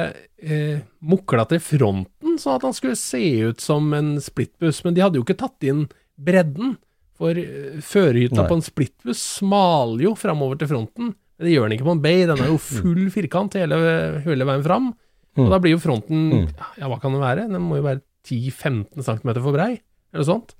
[0.40, 5.04] eh, mukla til fronten, sånn at han skulle se ut som en splittbuss, men de
[5.04, 5.84] hadde jo ikke tatt inn
[6.16, 6.78] bredden.
[7.20, 11.12] For eh, førerhytta på en splittbuss smaler jo framover til fronten.
[11.34, 13.80] Men det gjør den ikke på en Bay, den er jo full firkant hele,
[14.26, 14.92] hele veien fram.
[15.34, 16.44] Og da blir jo fronten
[16.78, 17.48] Ja, hva kan den være?
[17.50, 19.72] Den må jo være 10-15 cm for brei,
[20.14, 20.54] eller sånt.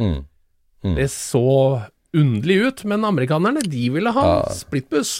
[0.00, 0.24] Mm.
[0.86, 0.94] Mm.
[0.96, 1.44] Det så
[2.16, 4.38] underlig ut, men amerikanerne, de ville ha ja.
[4.56, 5.18] splittbuss.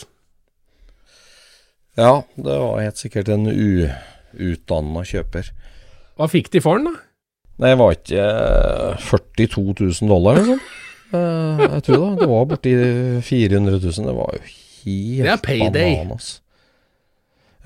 [1.96, 5.52] Ja, det var helt sikkert en uutdanna kjøper.
[6.16, 7.04] Hva fikk de for den, da?
[7.56, 8.24] Det var ikke
[9.00, 10.60] 42 000 dollar, liksom.
[11.12, 12.20] jeg tror det.
[12.20, 12.72] Det var borti
[13.24, 14.08] 400 000.
[14.10, 14.42] Det var jo
[14.86, 15.94] helt Det er payday.
[15.96, 16.34] Bananas.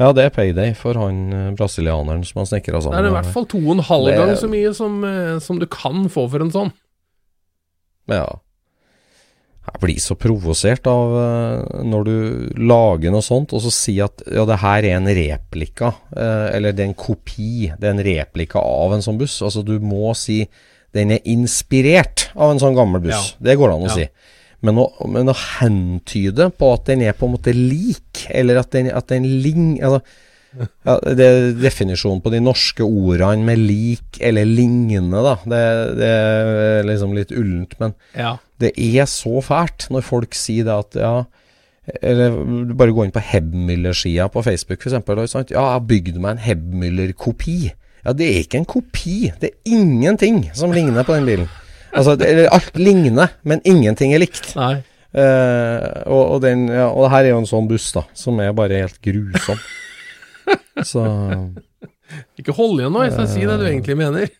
[0.01, 2.97] Ja, det er payday for han eh, brasilianeren som han snekra sammen.
[2.97, 5.59] Det er i hvert fall to og en halv gang så mye som, eh, som,
[5.61, 6.71] du kan få for en sånn.
[8.09, 8.25] Ja.
[9.69, 12.15] Jeg blir så provosert av uh, når du
[12.65, 16.83] lager noe sånt, og så sier at ja, det her er en replika, eller det
[16.83, 19.37] er en kopi, det er en replika av en sånn buss.
[19.47, 20.41] Altså, du må si
[20.97, 23.35] den er inspirert av en sånn gammel buss.
[23.37, 23.45] Ja.
[23.51, 24.01] Det går an å ja.
[24.01, 24.09] si.
[24.67, 28.75] Men å, men å, hentyde på at den er på en måte lik, eller at
[28.75, 30.03] den, at den ligner altså,
[30.83, 35.37] ja, Det er definisjonen på de norske ordene med lik eller lignende, da.
[35.47, 35.61] Det,
[36.01, 37.77] det er liksom litt ullent.
[37.79, 38.35] Men ja.
[38.61, 41.15] det er så fælt når folk sier det at ja
[42.03, 42.37] eller
[42.79, 45.35] bare gå inn på Hebmüller-sida på Facebook, f.eks.
[45.35, 47.59] Ja, jeg har bygd meg en Hebmüller-kopi.
[48.05, 49.17] Ja, det er ikke en kopi.
[49.41, 51.51] Det er ingenting som ligner på den bilen.
[51.91, 54.53] Altså, det, alt ligner, men ingenting er likt.
[54.59, 54.81] Nei.
[55.11, 58.39] Uh, og, og, den, ja, og det her er jo en sånn buss, da, som
[58.43, 59.59] er bare helt grusom.
[60.87, 61.03] Så
[62.39, 64.31] Ikke hold igjen nå, skal uh, si det du egentlig mener.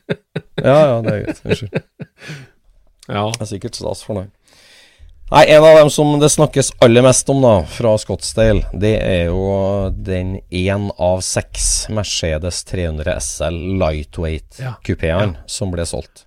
[0.68, 1.40] ja, ja, det er greit.
[1.44, 1.80] Unnskyld.
[3.10, 3.24] Ja.
[3.24, 4.28] Jeg er sikkert stas for deg.
[5.30, 9.28] Nei, En av dem som det snakkes aller mest om da, fra Scottsdale, det er
[9.30, 9.44] jo
[9.94, 15.28] den én av seks Mercedes 300 SL lightweight-kupeen ja.
[15.30, 15.46] ja.
[15.46, 16.26] som ble solgt.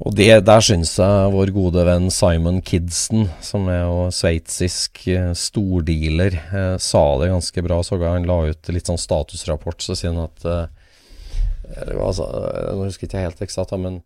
[0.00, 5.32] Og det, der syns jeg vår gode venn Simon Kidson, som er jo sveitsisk eh,
[5.36, 7.82] stordealer, eh, sa det ganske bra.
[7.84, 12.28] Så han la ut litt sånn statusrapport, så sier han at eh, altså,
[12.72, 13.98] Nå husker jeg ikke helt eksakt, men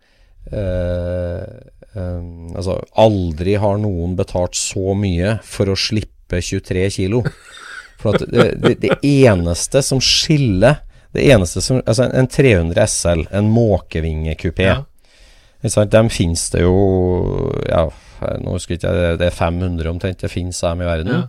[0.51, 1.45] eh,
[1.95, 2.25] eh,
[2.59, 7.23] altså Aldri har noen betalt så mye for å slippe 23 kilo.
[8.03, 10.81] For at det, det, det eneste som skiller
[11.15, 14.81] Det eneste som Altså, en 300 SL, en måkevingekupé Ja.
[15.65, 17.87] Dem finnes det jo Ja,
[18.41, 21.13] nå husker jeg ikke jeg, det er 500 omtrent det finnes dem i verden.
[21.13, 21.29] Ja.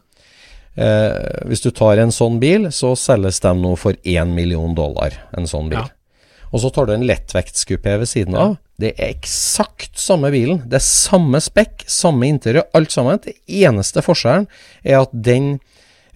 [0.76, 5.16] Eh, hvis du tar en sånn bil, så selges de nå for 1 million dollar.
[5.36, 5.80] En sånn bil.
[5.80, 6.46] Ja.
[6.52, 8.58] Og så tar du en lettvektskupé ved siden av.
[8.80, 10.62] Det er eksakt samme bilen.
[10.68, 13.22] Det er samme spekk, samme interiør, alt sammen.
[13.24, 14.48] Det eneste forskjellen
[14.84, 15.58] er at den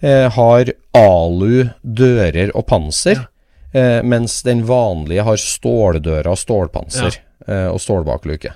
[0.04, 3.24] eh, har alu dører og panser,
[3.72, 8.52] eh, mens den vanlige har ståldører og stålpanser eh, og stålbakluke.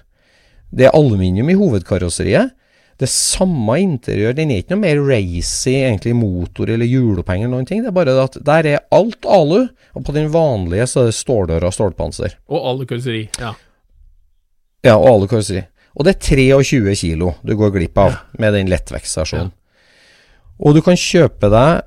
[0.74, 2.55] Det er aluminium i hovedkarosseriet.
[2.98, 4.35] Det samme interiør.
[4.38, 7.83] Den er ikke noe mer racy, egentlig, motor eller hjuloppheng eller noen ting.
[7.83, 11.18] Det er bare at der er alt alu, og på den vanlige så er det
[11.18, 12.37] ståldører og stålpanser.
[12.50, 13.24] Og alu karosseri.
[13.42, 13.55] Ja.
[14.85, 15.64] Ja, og alu karosseri.
[15.94, 16.22] Og det er
[16.62, 19.53] 23 kilo du går glipp av med den lettvektsversjonen.
[20.62, 21.87] Og du kan kjøpe deg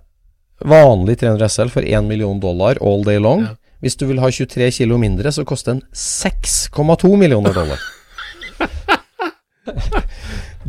[0.65, 3.43] vanlig 300 SL for 1 million dollar all day long.
[3.45, 3.55] Ja.
[3.83, 7.77] Hvis du vil ha 23 kilo mindre, så koster den 6,2 millioner dollar.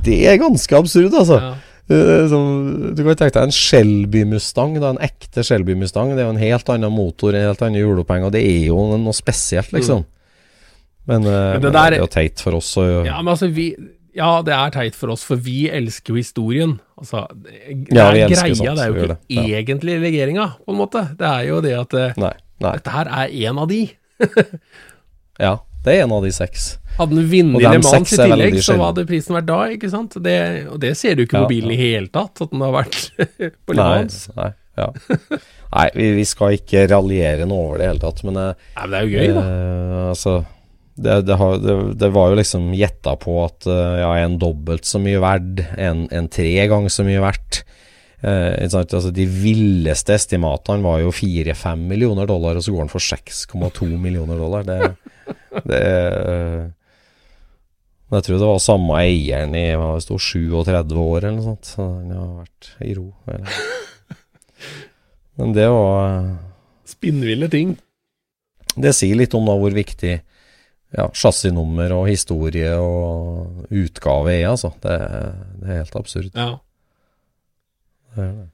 [0.05, 1.38] det er ganske absurd, altså.
[1.40, 1.55] Ja.
[1.88, 2.44] Eh, som,
[2.92, 6.12] du kan tenke deg en Shelby Mustang, da, en ekte Shelby Mustang.
[6.12, 8.83] Det er jo en helt annen motor, en helt annen hjuloppheng, og det er jo
[9.01, 10.05] noe spesielt, liksom.
[11.09, 13.48] Men, eh, Men det der- det er jo teit for oss Og, ja, men altså,
[13.48, 13.74] vi
[14.14, 16.81] Ja, det er teit for oss, for vi elsker jo historien.
[16.98, 17.24] Altså,
[17.94, 19.46] Ja, greia, sånt, det er jo ikke ja.
[19.62, 21.04] egentlig legeringa, på en måte.
[21.18, 22.34] Det er jo det at eh, Nei.
[22.64, 22.72] nei.
[22.78, 23.82] dette her er en av de.
[25.38, 25.52] Ja,
[25.87, 26.64] det er en av de seks.
[26.98, 30.16] Hadde den vunnet Le Mans i tillegg, så hva hadde prisen vært da, ikke sant?
[30.24, 30.34] Det,
[30.66, 32.98] og det ser du ikke Ja, på bilen i hele tatt, at den har vært
[33.68, 34.16] på Le Mans.
[34.34, 34.48] nei,
[34.80, 34.88] ja.
[35.76, 38.82] nei vi, vi skal ikke raljere noe over det i hele tatt, men eh, Nei,
[38.82, 39.44] men det er jo gøy, da.
[39.46, 40.34] Eh, altså
[40.98, 41.58] det, det, har,
[41.94, 46.06] det, var jo liksom gjetta på at eh, ja, en dobbelt så mye verd, en,
[46.14, 47.62] en tre ganger så mye verdt.
[48.18, 53.04] Eh, altså, de villeste estimatene var jo 4-5 millioner dollar, og så går den for
[53.04, 54.66] 6,2 millioner dollar.
[54.66, 54.80] Det,
[55.70, 56.66] det eh,
[58.08, 61.74] Jeg tror det var samme eieren i det sto, 37 år eller noe sånt.
[61.76, 63.11] Så den har vært i ro.
[63.28, 63.61] eller.
[65.38, 66.32] Men det var eh,
[66.88, 67.76] Spinnville ting.
[68.78, 70.16] Det sier litt om da hvor viktig
[70.96, 74.70] ja, chassisnummer og historie og utgave er, altså.
[74.83, 74.96] Det,
[75.61, 76.31] det er helt absurd.
[76.35, 76.55] Ja.
[78.14, 78.46] Det er det.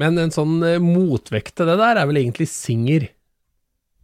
[0.00, 3.10] Men en sånn eh, motvekt til det der er vel egentlig Singer.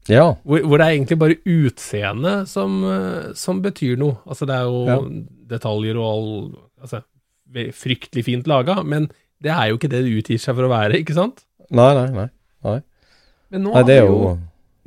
[0.09, 4.19] Ja, Hvor, hvor det er egentlig bare utseendet som, eh, som betyr noe.
[4.29, 4.99] Altså det er jo Ja.
[5.57, 6.31] detaljer og all
[6.79, 7.03] Altså
[7.75, 9.09] fryktelig fint laga, men
[9.43, 11.41] det er jo ikke det det utgir seg for å være, ikke sant?
[11.75, 12.29] nei, nei, nei.
[12.63, 12.77] nei.
[13.51, 14.33] Men nå nei det er jo, jo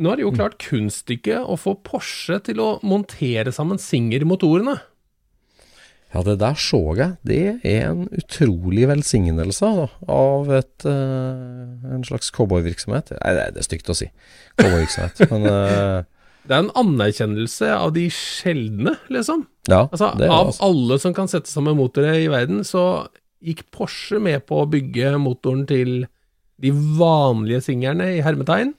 [0.01, 4.79] nå har de jo klart kunststykket å få Porsche til å montere sammen Singer-motorene.
[6.11, 7.13] Ja, det der så jeg.
[7.23, 13.13] Det er en utrolig velsignelse da, av et, uh, en slags cowboyvirksomhet.
[13.15, 14.09] Nei, det er- er stygt å si.
[14.59, 15.21] Cowboyvirksomhet.
[15.31, 16.03] Men uh,
[16.43, 19.45] Det er en anerkjennelse av de sjeldne, liksom.
[19.69, 20.67] ja, Altså, det er av altså.
[20.67, 23.07] alle som kan sette sammen motorer i verden, så
[23.41, 26.07] gikk Porsche med på å bygge motoren til
[26.61, 28.73] de vanlige singerne i hermetegn.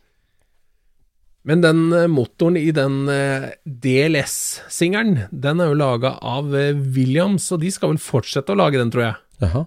[1.45, 7.49] Men den eh, motoren i den eh, DLS-singeren, den er jo laga av eh, Williams,
[7.55, 9.17] og de skal vel fortsette å lage den, tror jeg.
[9.43, 9.65] Jaha.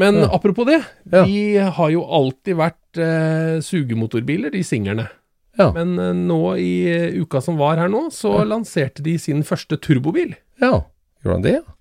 [0.00, 0.28] Men Ja.
[0.34, 0.80] apropos det,
[1.12, 1.24] Ja.
[1.24, 5.08] de har jo alltid vært eh, sugemotorbiler, de singerne.
[5.58, 5.70] Ja.
[5.72, 10.34] Men eh, nå i uka som var her nå, så lanserte de sin første turbobil.
[10.60, 10.82] ja.
[11.22, 11.74] Gjorde de det, ja?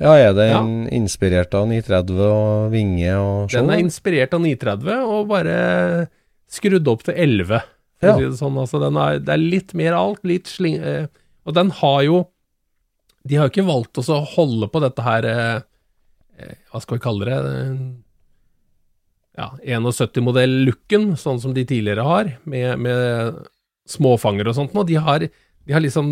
[0.00, 3.66] Ja, er den inspirert av 930 og vinge og sånn?
[3.66, 6.08] Den er inspirert av 930 og bare
[6.50, 7.62] skrudd opp til 11.
[7.98, 8.14] For Ja.
[8.14, 8.58] å si det sånn.
[8.62, 10.76] Altså, den er, det er litt mer alt, litt sling...
[10.82, 11.06] Eh,
[11.48, 12.18] og den har jo
[13.26, 15.60] De har jo ikke valgt å holde på dette her eh,
[16.38, 17.38] eh, Hva skal vi kalle det?
[17.38, 17.78] eh,
[19.38, 23.36] Ja, 71-modell-looken, sånn som de tidligere har, med, med
[23.88, 24.86] småfanger og sånt noe.
[24.88, 26.08] De har, de har liksom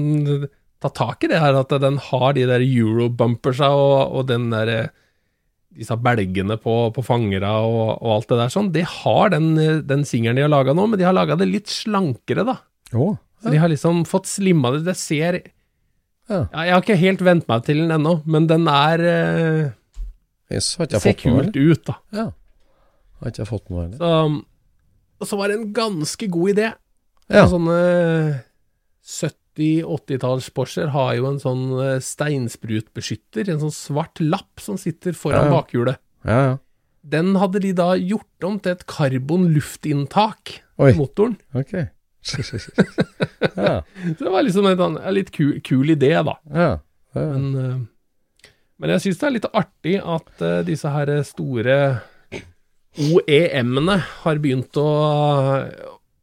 [0.82, 4.70] tatt tak i det her, at den har de der eurobumpersa og, og den der
[4.76, 4.88] eh,
[5.76, 9.52] disse belgene på, på fangere og, og alt det der sånn, det har den,
[9.86, 12.56] den singelen de har laga nå, men de har laga det litt slankere, da.
[12.96, 13.10] Å,
[13.42, 14.84] Så de har liksom fått slimma det.
[14.88, 15.40] Det ser
[16.26, 16.40] Ja.
[16.52, 19.68] ja, Jeg har ikke helt vent meg til den ennå, men den er eh,
[20.50, 21.96] Yes, ikke Ser kult ut, da.
[22.14, 22.26] Ja.
[23.20, 23.98] Har ikke jeg fått noe, eller?
[23.98, 24.42] Så,
[25.20, 26.66] og så var det en ganske god idé.
[27.32, 27.46] Ja.
[27.50, 27.78] Sånne
[29.56, 35.46] 70-80-talls Porscher har jo en sånn eh, steinsprutbeskytter, en sånn svart lapp som sitter foran
[35.46, 35.54] Ja, ja.
[35.56, 36.00] bakhjulet.
[36.26, 36.54] Ja, ja.
[37.06, 41.36] Den hadde de da gjort om til et karbonluftinntak i motoren.
[41.54, 41.72] Ok.
[43.54, 43.76] ja.
[43.86, 46.34] Så det var liksom en, litt kul, kul idé, da.
[46.50, 46.72] Ja.
[47.14, 47.26] ja.
[47.30, 51.78] Men, eh, men jeg syns det er litt artig at eh, disse her store
[52.96, 54.88] OEM-ene har begynt å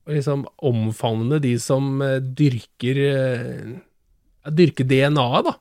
[0.09, 3.73] liksom omfavne de som eh, dyrker eh,
[4.43, 5.53] Dyrker DNA-et, da.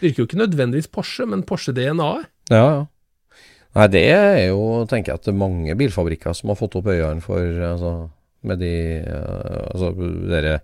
[0.00, 2.26] Dyrker jo ikke nødvendigvis Porsche, men Porsche-DNA-et.
[2.50, 2.80] Ja, ja.
[3.76, 6.88] Nei, det er jo, tenker jeg, at det er mange bilfabrikker som har fått opp
[6.90, 7.92] øynene for altså,
[8.48, 9.92] med de eh, altså,
[10.26, 10.58] dere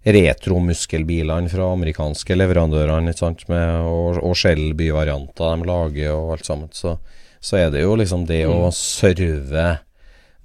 [0.00, 6.70] retromuskelbilene fra amerikanske leverandørene, sant, med, og, og Shelby-varianter de lager og alt sammen.
[6.72, 6.94] Så,
[7.42, 9.66] så er det jo liksom det å serve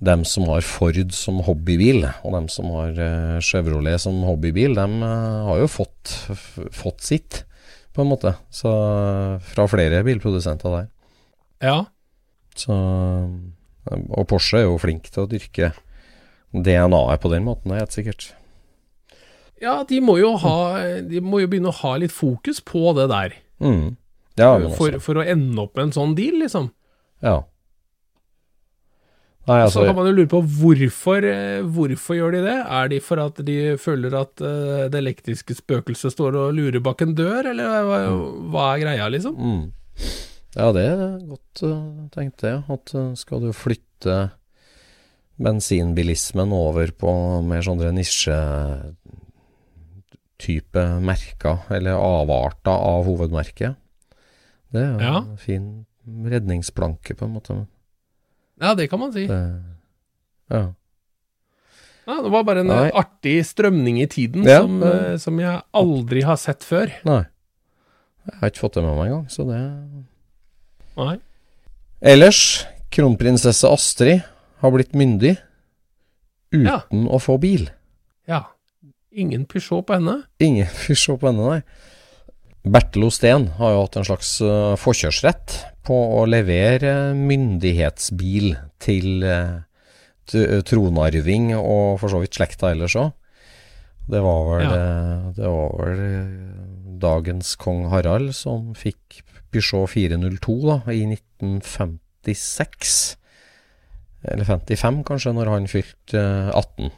[0.05, 4.85] dem som har Ford som hobbybil, og dem som har eh, Chevrolet som hobbybil, de
[5.07, 6.13] eh, har jo fått,
[6.75, 7.43] fått sitt,
[7.95, 8.35] på en måte.
[8.53, 8.69] Så
[9.51, 10.87] fra flere bilprodusenter der.
[11.63, 11.77] Ja.
[12.55, 12.75] Så,
[13.85, 15.71] og Porsche er jo flink til å dyrke
[16.55, 18.29] DNA-et på den måten, det er helt sikkert.
[19.61, 20.55] ja, de må jo ha
[21.07, 23.35] De må jo begynne å ha litt fokus på det der.
[23.63, 23.95] Mm.
[24.35, 26.69] Ja, For, for å ende opp med en sånn deal, liksom.
[27.23, 27.41] Ja.
[29.45, 32.55] Nei, Så altså kan man jo lure på hvorfor, eh, hvorfor gjør de det?
[32.65, 37.01] Er de for at de føler at uh, det elektriske spøkelset står og lurer bak
[37.05, 37.99] en dør, eller hva,
[38.49, 39.35] hva er greia, liksom?
[39.37, 39.63] mm.
[40.55, 42.55] Ja, det er godt uh, tenkt, det.
[42.71, 44.15] At uh, skal du flytte
[45.35, 47.11] bensinbilismen over på
[47.45, 48.95] mer sånne nisjetype
[51.03, 53.75] merker, eller avarter av hovedmerket.
[54.73, 55.17] Det er Ja.
[55.21, 57.67] en fin redningsplanke, på en måte.
[58.61, 59.25] Ja, det kan man si.
[59.27, 59.39] Det,
[60.53, 60.63] ja.
[62.05, 62.83] Ja, det var bare en Nei.
[62.87, 64.91] eh, artig strømning i tiden Ja, som, ja.
[64.93, 66.91] eh, som jeg aldri har sett før.
[67.07, 67.23] Nei.
[68.25, 69.61] Jeg har ikke fått det med meg engang, så det
[70.95, 71.15] Nei.
[72.05, 72.39] Ellers,
[72.93, 74.21] kronprinsesse Astrid
[74.61, 75.35] har blitt myndig
[76.53, 76.79] uten Ja.
[77.09, 77.67] å få bil.
[78.29, 78.43] Ja.
[79.11, 80.21] Ingen Peugeot på henne.
[80.39, 81.61] Ingen Peugeot på henne, nei.
[82.65, 85.53] Bertil Osten har jo hatt en slags uh, forkjørsrett
[85.85, 89.61] på å levere myndighetsbil til uh,
[90.65, 93.11] tronarving og for så vidt slekta ellers òg.
[94.09, 94.71] Det var vel, Ja.
[94.77, 96.29] eh, det var vel eh,
[97.01, 103.17] dagens kong Harald som fikk Peugeot 402 da, i 1956.
[104.29, 106.91] Eller 55 kanskje, når han fylte eh, 18.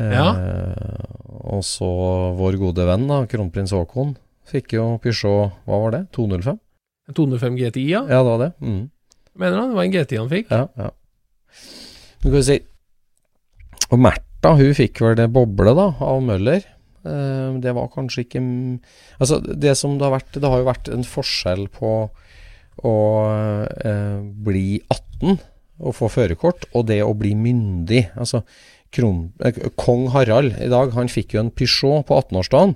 [0.00, 0.26] Ja.
[0.32, 1.04] Eh,
[1.50, 1.90] og så
[2.38, 4.14] vår gode venn, da, kronprins Haakon,
[4.50, 6.58] fikk jo Peugeot, hva var det, 205?
[7.16, 8.02] 205 GTI, ja.
[8.06, 8.50] Ja, det var det.
[8.62, 8.82] Mm.
[9.40, 10.50] Mener han det var en GTI han fikk?
[10.52, 10.90] Ja, ja.
[12.20, 12.58] Du kan si
[13.90, 16.66] Og Märtha, hun fikk vel det boble, da, av Møller.
[17.00, 18.42] Eh, det var kanskje ikke
[19.18, 21.94] Altså, det som det har vært Det har jo vært en forskjell på
[22.84, 22.96] å
[23.84, 25.40] eh, bli 18
[25.80, 28.02] og få førerkort, og det å bli myndig.
[28.20, 28.42] Altså,
[28.92, 32.74] kron, eh, kong Harald i dag, han fikk jo en Peugeot på 18-årsdagen.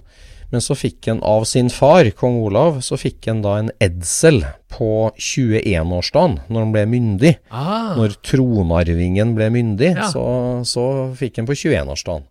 [0.53, 4.45] Men så fikk han av sin far, kong Olav, så fikk han da en Edsel
[4.71, 7.33] på 21-årsdagen, når han ble myndig.
[7.51, 10.07] Ah, Når tronarvingen ble myndig, Ja.
[10.13, 10.23] så,
[10.69, 10.85] så
[11.19, 12.29] fikk han på 21-årsdagen.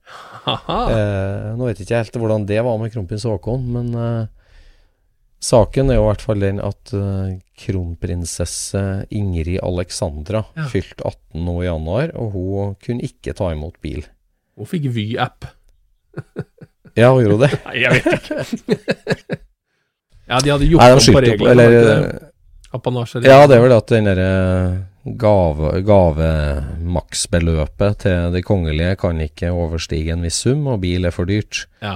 [0.48, 4.26] Eh, nå vet jeg ikke helt hvordan det var med kronprins Haakon, men eh,
[5.44, 7.28] saken er jo i hvert fall den at uh,
[7.60, 10.66] kronprinsesse Ingrid Alexandra Ja.
[10.72, 14.02] fylte 18 nå i januar, og hun kunne ikke ta imot bil.
[14.58, 15.40] Hun fikk Vy-app.
[16.94, 17.54] Ja, hun gjorde det.
[17.66, 18.36] Nei, jeg vet ikke.
[20.30, 21.50] ja, de hadde gjort Nei, de om på reglene.
[21.50, 21.66] eller.
[23.26, 24.30] Ja, det er vel at den derre
[25.24, 31.26] gave, gavemaksbeløpet til det kongelige kan ikke overstige en viss sum, og bil er for
[31.30, 31.54] dyrt.
[31.82, 31.96] Ja.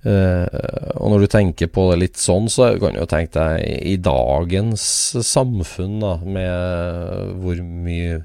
[0.00, 3.64] Eh, og når du tenker på det litt sånn, så kan du jo tenke deg
[3.90, 4.82] i dagens
[5.28, 8.22] samfunn, da, med hvor mye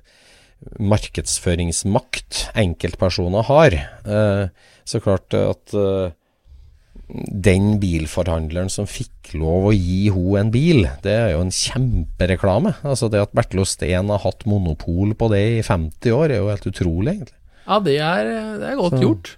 [0.80, 3.76] markedsføringsmakt enkeltpersoner har,
[4.08, 4.48] eh,
[4.88, 6.14] så klart at eh,
[7.06, 12.76] den bilforhandleren som fikk lov å gi henne en bil, det er jo en kjempereklame.
[12.88, 16.50] Altså Det at Bertil Osten har hatt monopol på det i 50 år, er jo
[16.50, 17.40] helt utrolig, egentlig.
[17.66, 18.32] Ja, det er,
[18.62, 19.36] det er godt Så- gjort.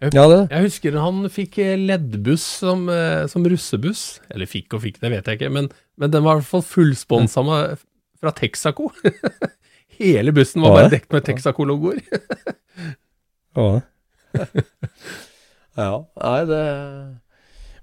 [0.00, 0.40] Ja, det.
[0.52, 1.56] Jeg husker han fikk
[1.88, 4.20] leddbuss som, eh, som russebuss.
[4.30, 5.50] Eller fikk og fikk, det vet jeg ikke.
[5.52, 7.78] Men, men den var i hvert fall fullsponsa med-
[8.20, 8.90] fra Texaco.
[9.98, 11.98] Hele bussen var bare dekt med Texaco-logoer.
[13.58, 13.80] Ja.
[15.78, 16.58] ja, nei det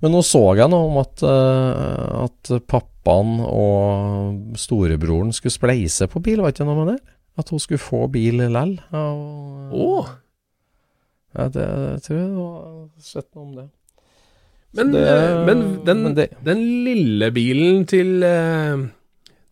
[0.04, 6.22] Men nå så jeg noe om at, eh, at pappaen og storebroren skulle spleise på
[6.24, 7.00] bil, var ikke noe med det?
[7.42, 8.78] At hun skulle få bil lell.
[8.96, 9.90] Og- Å,
[11.36, 13.66] Ja, det, jeg tror jeg har sett noe om det.
[14.76, 18.86] Men, det- eh, men, den, men det- den lille bilen til eh,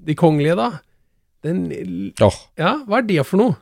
[0.03, 0.69] de kongelige, da?
[1.43, 1.65] Den
[2.23, 2.37] Åh.
[2.59, 3.55] Ja, hva er det for noe?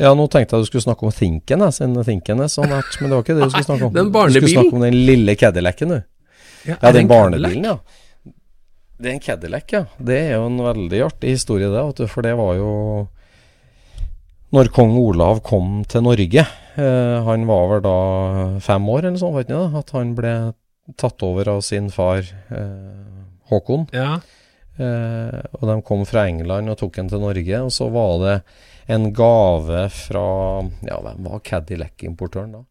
[0.00, 3.10] Ja, nå tenkte jeg du skulle snakke om Thinken, siden Thinken er så nært, men
[3.12, 3.92] det var ikke det du skulle snakke om.
[3.98, 4.40] Den barnebilen?
[4.40, 6.00] Du skulle snakke om den lille Cadillacen, du.
[6.64, 7.76] Ja, Ja, den en barnebilen, ja.
[8.96, 9.82] Det er en Cadillac, ja.
[10.00, 11.82] Det er jo en veldig artig historie, det.
[11.90, 12.70] Vet du, for det var jo
[14.54, 16.44] Når kong Olav kom til Norge,
[16.78, 17.94] eh, han var vel da
[18.62, 19.62] fem år eller sånn, du det?
[19.80, 20.34] At han ble
[21.00, 23.00] tatt over av sin far eh,
[23.50, 23.88] Håkon.
[23.96, 24.20] Ja.
[24.78, 27.64] Eh, og de kom fra England og tok den til Norge.
[27.66, 28.36] Og så var det
[28.94, 30.24] en gave fra
[30.86, 32.62] Ja, hvem var Cadillac-importøren da?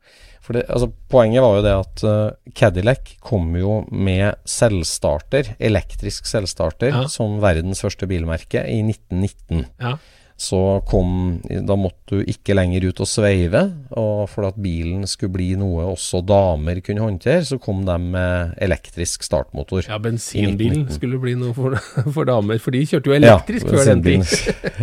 [0.44, 6.28] For det, altså, Poenget var jo det at uh, Cadillac kom jo med selvstarter, elektrisk
[6.28, 7.06] selvstarter, Ja.
[7.08, 9.64] som verdens første bilmerke i 1919.
[9.80, 9.96] Ja.
[10.44, 13.62] Så kom Da måtte du ikke lenger ut og sveive.
[13.96, 18.56] Og for at bilen skulle bli noe også damer kunne håndtere, så kom de med
[18.64, 19.88] elektrisk startmotor.
[19.88, 21.78] ja, bensinbilen skulle bli noe for,
[22.16, 24.26] for damer, for de kjørte jo elektrisk før den tid.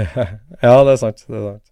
[0.66, 1.26] ja, det er sant.
[1.28, 1.66] Det er sant.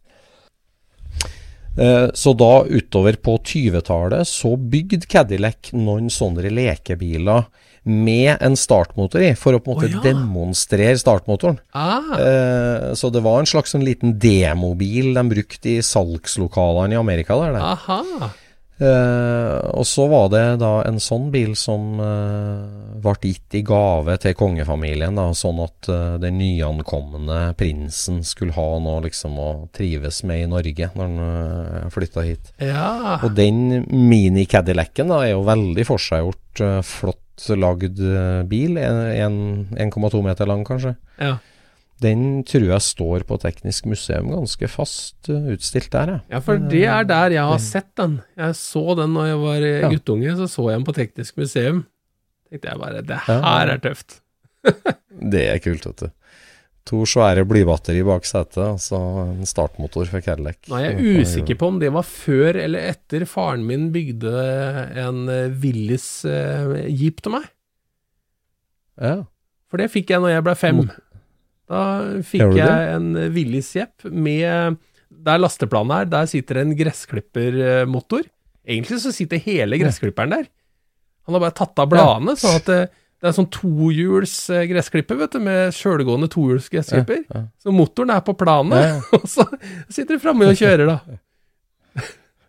[1.79, 7.47] Eh, Så da utover på 20-tallet så bygde Cadillac noen sånne lekebiler
[7.89, 10.03] med en startmotor i, for å på en måte oh, ja.
[10.07, 11.61] demonstrere startmotoren.
[11.73, 17.01] Ah, Eh, Så det var en slags en liten demobil de brukte i salgslokalene i
[17.01, 17.37] Amerika.
[17.39, 17.53] der.
[17.53, 17.63] der.
[17.63, 18.31] aha.
[18.79, 24.15] Eh, og så var det da en sånn bil som eh, ble gitt i gave
[24.23, 30.23] til kongefamilien, da, sånn at eh, den nyankomne prinsen skulle ha noe liksom å trives
[30.29, 32.53] med i Norge når han uh, flytta hit.
[32.63, 33.19] Ja.
[33.27, 37.25] Og den mini-Cadillacen er jo veldig forseggjort, uh, flott
[37.57, 40.97] lagd eh, bil, en- en- 1,2 meter lang kanskje.
[41.21, 41.39] ja.
[42.01, 46.21] Den tror jeg står på Teknisk museum ganske fast eh, utstilt der, jeg.
[46.31, 48.21] Ja, for det er der jeg har sett den.
[48.39, 49.89] Jeg så den når jeg var eh, Ja.
[49.91, 51.81] guttunge, så så jeg den på Teknisk museum.
[52.49, 53.41] tenkte jeg bare, det Ja.
[53.43, 54.21] her er tøft.
[55.31, 56.11] Det er kult, vet du.
[56.89, 60.57] To svære blybatteri bak setet, altså en startmotor for Cadillac.
[60.71, 64.33] Nå er jeg usikker på om det var før eller etter faren min bygde
[65.03, 67.51] en eh, Willis eh, jeep til meg.
[68.97, 69.19] Ja.
[69.69, 70.81] For det fikk jeg når jeg ble fem.
[71.69, 71.83] Da
[72.25, 74.79] fikk jeg en eh, Willis jeep med
[75.29, 78.25] Der lasteplanet er, der sitter en gressklippermotor.
[78.69, 80.49] Egentlig så sitter hele gressklipperen der.
[81.29, 85.33] Han har bare tatt av bladene, sånn at det, er sånn tohjuls eh, gressklipper, vet
[85.35, 87.25] du, med sjølgående tohjuls gressklipper.
[87.27, 87.47] Ja, ja.
[87.63, 89.47] Så motoren er på planet, Ja, og så
[89.91, 91.19] sitter du framme og kjører, da.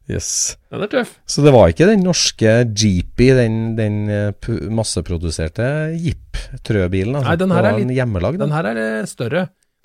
[0.09, 0.57] Yes.
[0.73, 1.11] Den er tøff.
[1.29, 5.67] Så det var ikke den norske Jeepy, den, den eh, masseproduserte
[6.01, 7.19] Jeep-trøbilen?
[7.19, 7.27] Altså.
[7.29, 9.43] Nei, den her er litt- hjemmelag, Den her er eh, større.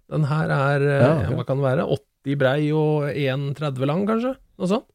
[0.09, 0.85] Den her er,
[1.33, 1.85] hva kan det være,
[2.25, 4.35] 80 brei og 1,30 lang, kanskje?
[4.61, 4.87] Noe sånt.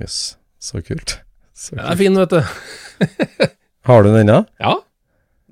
[0.00, 0.18] Yes.
[0.60, 1.18] Så kult.
[1.54, 2.40] Så Den er fin, vet du.
[3.88, 4.42] Har du den ennå?
[4.60, 4.74] Ja,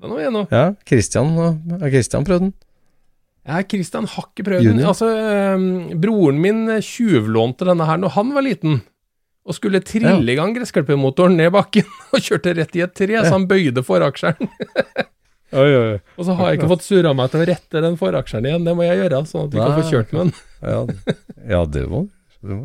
[0.03, 0.45] den har vi nå.
[0.51, 0.63] Ja.
[0.87, 2.53] Christian, eh, har Christian prøvd den?
[3.43, 4.81] Ja, Christian har ikke prøvd den.
[4.87, 8.81] Altså, eh, broren min tjuvlånte denne her når han var liten,
[9.43, 13.35] og skulle trille i gang gressklippermotoren ned bakken, og kjørte rett i et tre, så
[13.35, 14.51] han bøyde foraksjeren.
[15.53, 15.97] Oi, oi.
[16.17, 18.73] Og så har jeg ikke fått surra meg til å rette den foraksjeren igjen, det
[18.73, 20.31] må jeg gjøre, sånn at vi kan få kjørt med den.
[20.65, 21.17] Ja,
[21.51, 22.07] ja det må
[22.41, 22.57] det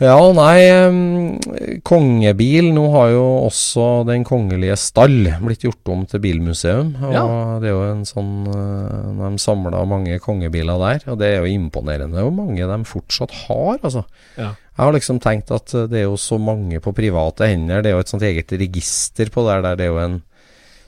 [0.00, 6.04] må og Ja, nei Kongebil Nå har jo også Den kongelige stall blitt gjort om
[6.06, 6.94] til bilmuseum.
[7.02, 7.24] Og Ja.
[7.60, 11.50] det er jo en sånn eh, De samla mange kongebiler der, og det er jo
[11.58, 14.04] imponerende hvor mange de fortsatt har, altså.
[14.36, 14.54] Ja.
[14.78, 17.82] Jeg har liksom tenkt at eh, det er jo så mange på private hender.
[17.82, 19.76] Det er jo et sånt eget register på det der.
[19.76, 20.22] Det er jo en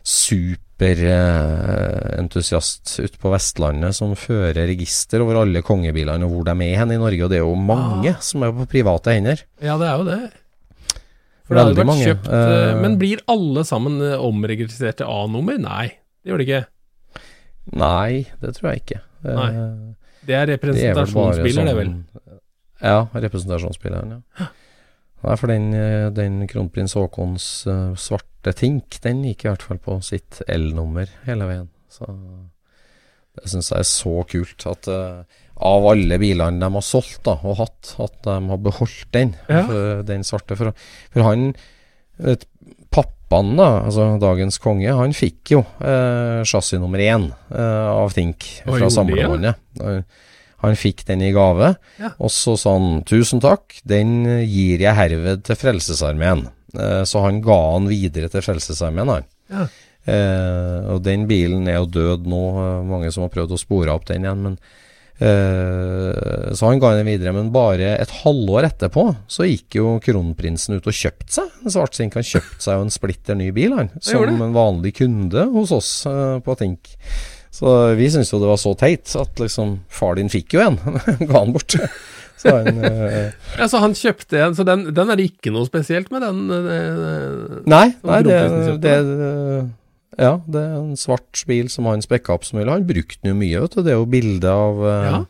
[0.03, 6.93] superentusiast ute på Vestlandet som fører register over alle kongebilene og hvor de er hen
[6.95, 7.23] i Norge.
[7.27, 9.39] Og det er jo mange som er på private hender.
[9.63, 10.21] Ja, det er jo det.
[11.45, 12.07] For det hadde vært mange.
[12.07, 15.57] kjøpt Eh, Men blir alle sammen eh, omregistrert til A-nummer?
[15.59, 15.87] Nei,
[16.23, 16.65] det gjør det ikke.
[17.81, 19.01] Nei, det tror jeg ikke.
[19.27, 19.51] Nei.
[20.27, 20.67] Det er Det er vel
[21.11, 21.89] sånn, representasjonsbiler, det, vel.
[21.91, 22.05] sånn-
[22.81, 24.21] Ja, representasjonsbileren, ja.
[25.21, 29.81] Nei, for den, eh, den kronprins Haakons eh, svarte Tink, den gikk i hvert fall
[29.83, 31.67] på sitt L-nummer hele veien.
[31.93, 32.07] Så
[33.37, 35.21] det syns jeg er så kult at uh,
[35.61, 39.61] av alle bilene de har solgt da, og hatt, at de har beholdt den, Ja.
[39.69, 40.57] for, den svarte.
[40.59, 40.73] For,
[41.13, 41.51] for han
[42.17, 42.47] vet,
[42.91, 48.89] Pappaen, da, altså dagens konge, han fikk jo eh, chassis nummer én av Tink fra
[48.91, 49.61] samlebåndet.
[49.79, 50.01] ja?
[50.63, 52.11] Han- fikk den i gave, Ja.
[52.19, 56.47] og så sa han tusen takk, den gir jeg herved til Frelsesarmeen.
[56.75, 59.25] Eh, så han ga han videre til Frelsesarmeen, han.
[59.51, 59.67] Ja.
[60.07, 63.89] Eh, og den bilen er jo død nå, eh, mange som har prøvd å spore
[63.93, 64.59] opp den igjen, men
[65.21, 70.79] Eh, så han ga den videre, men bare et halvår etterpå så gikk jo kronprinsen
[70.79, 72.17] ut og kjøpte seg en svartsink.
[72.17, 75.91] Han kjøpte seg jo en splitter ny bil, han, som en vanlig kunde hos oss
[76.09, 76.95] eh, på Tink.
[77.51, 77.67] Så
[77.99, 80.77] vi syntes jo det var så teit at liksom Far din fikk jo en,
[81.29, 81.75] ga han bort.
[82.41, 85.67] Så han, eh, Ja, så han kjøpte en, så den, den er det ikke noe
[85.69, 86.45] spesielt med, den?
[86.55, 88.39] eh, Nei, nei det,
[88.87, 88.95] det,
[90.21, 92.71] Ja, det er en svart bil som han spekka opp som mulig.
[92.73, 93.83] Han brukte den jo mye, vet du.
[93.87, 95.21] Det er jo bilde av, Ja.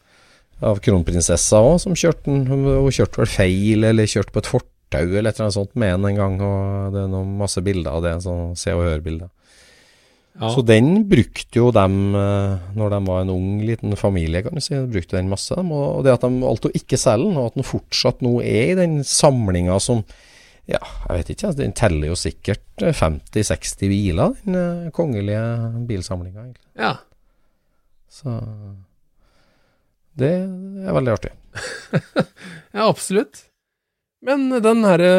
[0.71, 2.47] av kronprinsessa òg, som kjørte den.
[2.51, 5.93] Hun kjørte vel feil, eller kjørte på et fortau eller et eller annet sånt med
[5.97, 6.39] den en gang.
[6.43, 9.31] Og det er noen masse bilder av det, sånn se og hør-bilder.
[10.39, 10.51] Ja.
[10.55, 14.63] Så den brukte jo dem eh, når de var en ung liten familie, kan du
[14.63, 14.77] si.
[14.77, 15.57] De brukte den masse.
[15.59, 18.73] Og det at de valgte å ikke selge den, og at den fortsatt nå er
[18.73, 20.05] i den samlinga som
[20.71, 20.79] Ja,
[21.09, 25.41] jeg vet ikke, altså, den teller jo sikkert eh, 50-60 biler, den eh, kongelige
[25.89, 26.45] bilsamlinga,
[26.79, 26.93] ja.
[28.11, 28.37] Så
[30.21, 31.35] det er veldig artig.
[32.71, 33.49] Ja, absolutt.
[34.23, 35.11] Men den herre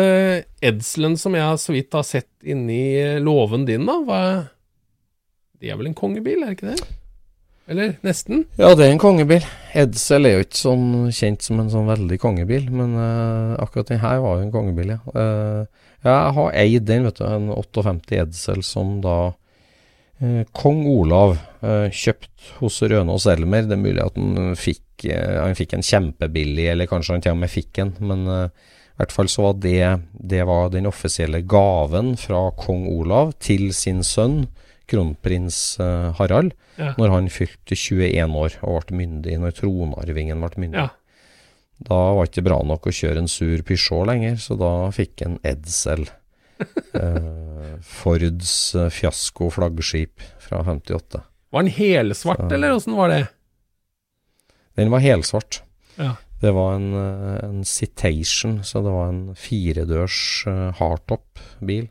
[0.64, 4.22] edselen som jeg så vidt har sett inni låven din, da, hva
[5.62, 6.96] Det er vel en kongebil, er det ikke det?
[7.70, 8.46] Eller nesten?
[8.58, 9.44] Ja, det er en kongebil.
[9.78, 14.02] Edsel er jo ikke sånn kjent som en sånn veldig kongebil, men uh, akkurat den
[14.02, 14.98] her var jo en kongebil, ja.
[15.14, 21.38] Uh, jeg har eid den, vet du, en 58 Edsel som da uh, kong Olav
[21.62, 23.68] kjøpt hos Rønås Elmer.
[23.70, 27.44] Det er mulig at han fikk, han fikk en kjempebillig, eller kanskje han til og
[27.44, 29.84] med fikk en, men i hvert fall så var det,
[30.18, 34.48] det var den offisielle gaven fra kong Olav til sin sønn,
[34.92, 36.94] kronprins eh, Harald, Ja.
[36.98, 40.86] når han fylte 21 år og ble myndig, når tronarvingen ble myndig.
[40.86, 40.90] Ja.
[41.82, 45.24] Da var det ikke bra nok å kjøre en sur Peugeot lenger, så da fikk
[45.26, 46.04] en Edsel.
[46.94, 51.24] eh, Fords eh, fiasko flaggskip fra 58.
[51.52, 53.24] Var den helsvart, Så- eller åssen var det?
[54.78, 55.62] Den var helsvart.
[55.98, 56.14] Ja.
[56.42, 60.46] Det var en, eh, en Citation, så det var en firedørs
[60.80, 61.90] hardtop-bil.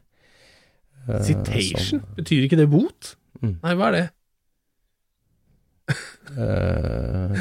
[1.09, 1.81] Eh, Citation?
[1.81, 3.15] som- Betyr ikke det bot?
[3.43, 3.57] Mm.
[3.63, 4.07] Nei, hva er det?
[6.39, 7.41] Eh,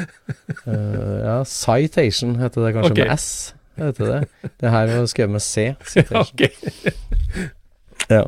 [0.66, 3.04] eh, ja, Citation heter det kanskje okay.
[3.06, 3.54] med S.
[3.78, 4.50] Heter det.
[4.60, 5.70] det her er skrevet med C.
[5.86, 6.38] Citation.
[8.10, 8.24] Ja.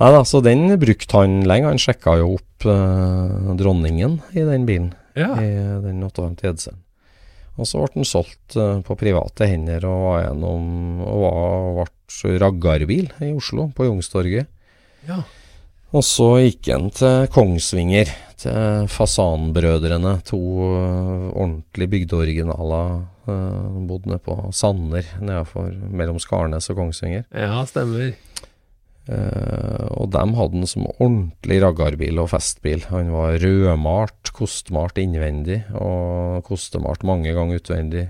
[0.00, 1.68] Nei da, så den brukte han lenge.
[1.70, 5.28] Han sjekka jo opp eh, dronningen i den bilen, Ja.
[5.38, 5.46] i
[5.84, 6.80] den 58 Edselen.
[7.58, 10.68] Og så ble den solgt eh, på private hender og var gjennom
[11.06, 14.48] og var, ble raggarbil i Oslo, på Youngstorget.
[15.08, 15.22] ja.
[15.96, 22.90] Og så gikk han til Kongsvinger, til Fasanbrødrene, to øh, ordentlig bygdeoriginaler.
[23.24, 27.24] Bodd bodde nede på Sanner, nedenfor mellom Skarnes og Kongsvinger.
[27.32, 28.12] Ja, stemmer.
[29.08, 32.82] Eh, og dem hadde han som ordentlig raggarbil og festbil.
[32.92, 38.04] Han var rødmalt, kostmalt innvendig og kostemalt mange ganger utvendig.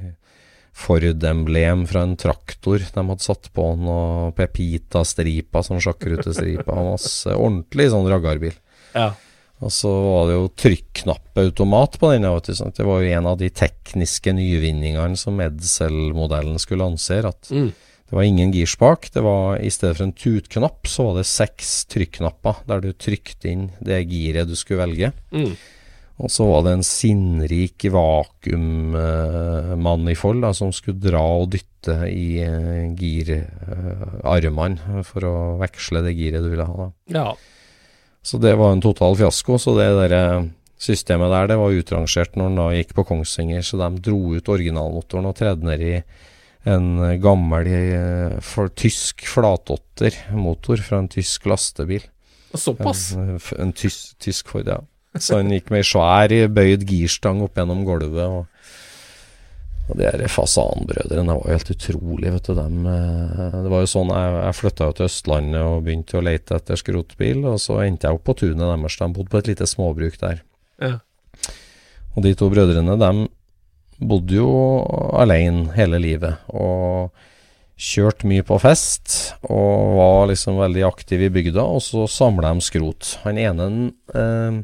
[0.78, 6.76] Ford-emblem fra en traktor de hadde satt på han, og Pepita-stripa som sjakkerutestripa.
[6.92, 8.54] Masse ordentlig sånn raggarbil.
[8.94, 9.12] Ja.
[9.58, 12.28] Og så var det jo trykknappautomat på den.
[12.54, 12.76] Sant?
[12.78, 17.34] Det var jo en av de tekniske nyvinningene som Edsel-modellen skulle lansere.
[17.34, 17.72] At Mm.
[18.08, 19.10] Det var ingen girspak.
[19.12, 23.48] Det var I stedet for en tutknapp, så var det seks trykknapper der du trykte
[23.50, 25.12] inn det giret du skulle velge.
[25.28, 25.56] Mm.
[26.18, 32.94] Og så var det en sinnrik vakuummanifold da, som skulle dra og dytte i uh,
[32.98, 36.74] girarmene for å veksle det giret du ville ha.
[36.80, 36.88] da.
[37.20, 37.28] ja.
[38.28, 39.58] Så det var en total fiasko.
[39.62, 40.46] Så det der eh,
[40.76, 44.50] systemet der, det var utrangert når den da gikk på Kongsvinger, så de dro ut
[44.52, 45.94] originalmotoren og tredde ned i
[46.68, 52.04] en gammel eh, for, tysk flatåtter-motor fra en tysk lastebil.
[52.54, 53.10] Såpass?
[53.16, 54.80] En, en tysk, tysk Ford, ja.
[55.18, 58.28] Så han gikk med ei svær bøyd girstang opp gjennom gulvet.
[58.28, 58.46] og
[59.88, 62.54] og de her fasanbrødrene var jo helt utrolig, vet du.
[62.58, 66.24] Dem, eh, det var jo sånn, Jeg, jeg flytta jo til Østlandet og begynte å
[66.24, 68.98] lete etter skrotbil, og så endte jeg opp på tunet deres.
[69.00, 70.42] De bodde på et lite småbruk der.
[70.84, 70.98] Ja.
[72.14, 73.10] Og de to brødrene, de
[73.98, 74.50] bodde jo
[75.18, 76.44] alene hele livet.
[76.54, 77.10] Og
[77.78, 81.62] kjørte mye på fest, og var liksom veldig aktiv i bygda.
[81.62, 83.16] Og så samla de skrot.
[83.24, 83.68] Han ene
[84.14, 84.62] eh,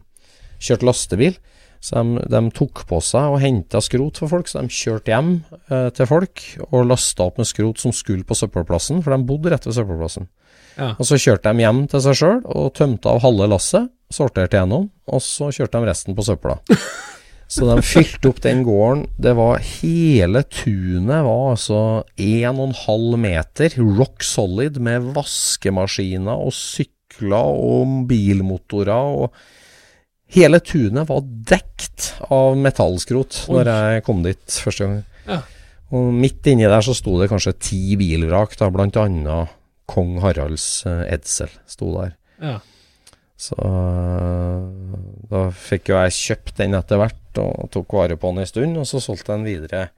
[0.59, 1.37] kjørte lastebil.
[1.85, 5.35] Så de, de tok på seg og henta skrot for folk, så de kjørte hjem
[5.68, 9.53] eh, til folk og lasta opp med skrot som skulle på søppelplassen, for de bodde
[9.53, 10.30] rett ved søppelplassen.
[10.78, 10.95] Ja.
[10.97, 14.89] Og så kjørte de hjem til seg sjøl og tømte av halve lasset, sorterte gjennom,
[15.05, 16.57] og så kjørte de resten på søpla.
[17.51, 19.05] Så de fylte opp den gården.
[19.20, 21.80] Det var Hele tunet var altså
[22.16, 29.45] 1,5 meter rock solid med vaskemaskiner og sykler og bilmotorer og
[30.34, 33.59] Hele tunet var dekt av metallskrot Oi.
[33.61, 35.03] når jeg kom dit første gang.
[35.28, 35.42] Ja.
[35.95, 39.53] Og midt inni der så sto det kanskje ti bilvrak, da, blant annet
[39.90, 42.16] kong Haralds eh, edsel sto der.
[42.42, 42.57] Ja.
[43.38, 44.97] Så øh,
[45.30, 48.78] da fikk jo jeg kjøpt den etter hvert og tok vare på den en stund,
[48.80, 49.89] og så solgte jeg den videre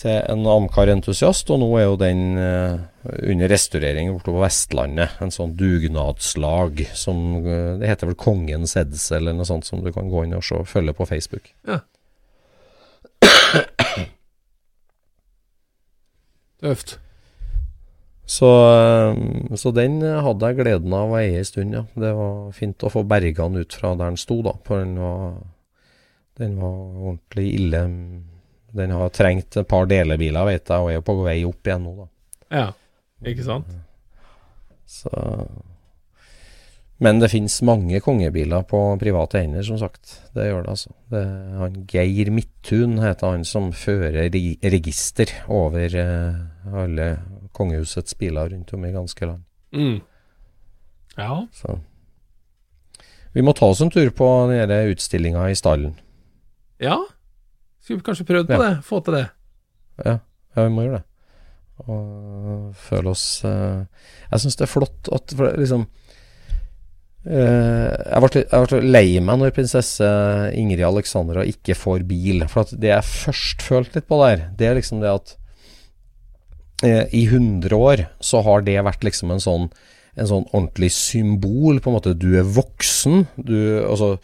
[0.00, 2.78] til en Amcar-entusiast, og nå er jo den øh,
[3.28, 5.08] under restaurering borte på Vestlandet.
[5.20, 9.90] En sånn dugnadslag som øh, Det heter vel Kongens edsel eller noe sånt som du
[9.92, 11.52] kan gå inn og se, følge på Facebook.
[16.60, 16.98] Tøft.
[18.30, 21.84] Så, øh, så den hadde jeg gleden av å eie en stund, ja.
[21.98, 24.54] Det var fint å få berga den ut fra der den sto, da.
[24.64, 25.34] For den var,
[26.40, 27.82] den var ordentlig ille.
[28.76, 31.96] Den har trengt et par delebiler, vet jeg, og er på vei opp igjen nå,
[31.98, 32.08] da.
[32.50, 32.68] Ja,
[33.26, 33.74] ikke sant?
[34.90, 35.10] Så
[37.00, 40.18] Men det finnes mange kongebiler på private hender, som sagt.
[40.34, 40.90] Det gjør det, altså.
[41.08, 41.22] Det,
[41.56, 44.28] han Geir Midthun heter han som fører
[44.74, 46.42] register over eh,
[46.82, 47.06] alle
[47.56, 49.46] kongehusets biler rundt om i ganske land.
[49.72, 50.02] Mm.
[51.16, 51.46] Ja.
[51.52, 51.78] Så
[53.32, 55.94] Vi må ta oss en tur på den utstillinga i stallen.
[56.80, 56.96] Ja.
[57.80, 58.62] Skulle kanskje prøvd på Ja.
[58.66, 58.84] det?
[58.84, 59.26] Få til det.
[60.04, 60.18] Ja,
[60.56, 61.06] ja, vi må gjøre det.
[61.88, 63.86] Og føle oss uh,
[64.28, 65.86] Jeg syns det er flott at for det liksom
[67.20, 70.06] Uh, jeg, ble, jeg ble lei meg når prinsesse
[70.56, 72.46] Ingrid Alexandra ikke får bil.
[72.48, 75.34] For at det jeg først følte litt på der, det er liksom det at
[76.80, 79.68] uh, i 100 år så har det vært liksom en sånn
[80.16, 82.16] en sånn ordentlig symbol, på en måte.
[82.18, 83.26] Du er voksen.
[83.36, 83.54] Du,
[83.84, 84.14] altså,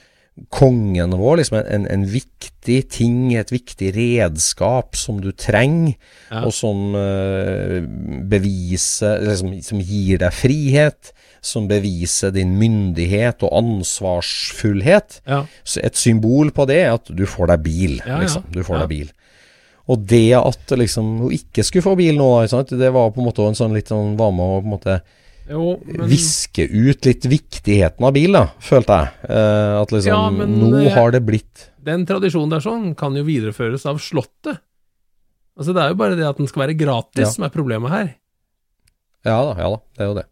[0.52, 5.96] kongen vår, liksom en, en, viktig ting, et viktig redskap som du trenger,
[6.30, 6.42] Ja.
[6.44, 7.80] og som uh,
[8.26, 15.20] beviser liksom, Som gir deg frihet, som beviser din myndighet og ansvarsfullhet.
[15.26, 15.44] Ja.
[15.64, 18.44] Så et symbol på det er at du får deg bil, Ja, liksom.
[18.52, 19.12] Du får deg bil.
[19.86, 22.30] Og det at liksom hun ikke skulle få bil nå,
[22.68, 24.96] det var på en måte en sånn litt sånn Var med å på en måte
[25.48, 29.30] Jo, men viske ut litt viktigheten av bil, da, følte jeg.
[29.30, 33.14] Eh, at liksom Ja, men, Nå eh, har det blitt den tradisjonen der sånn kan
[33.16, 34.62] jo videreføres av Slottet.
[35.56, 37.30] Altså Det er jo bare det at den skal være gratis Ja.
[37.32, 38.08] som er problemet her.
[39.26, 39.78] Ja da, ja da.
[39.94, 40.26] Det er jo det.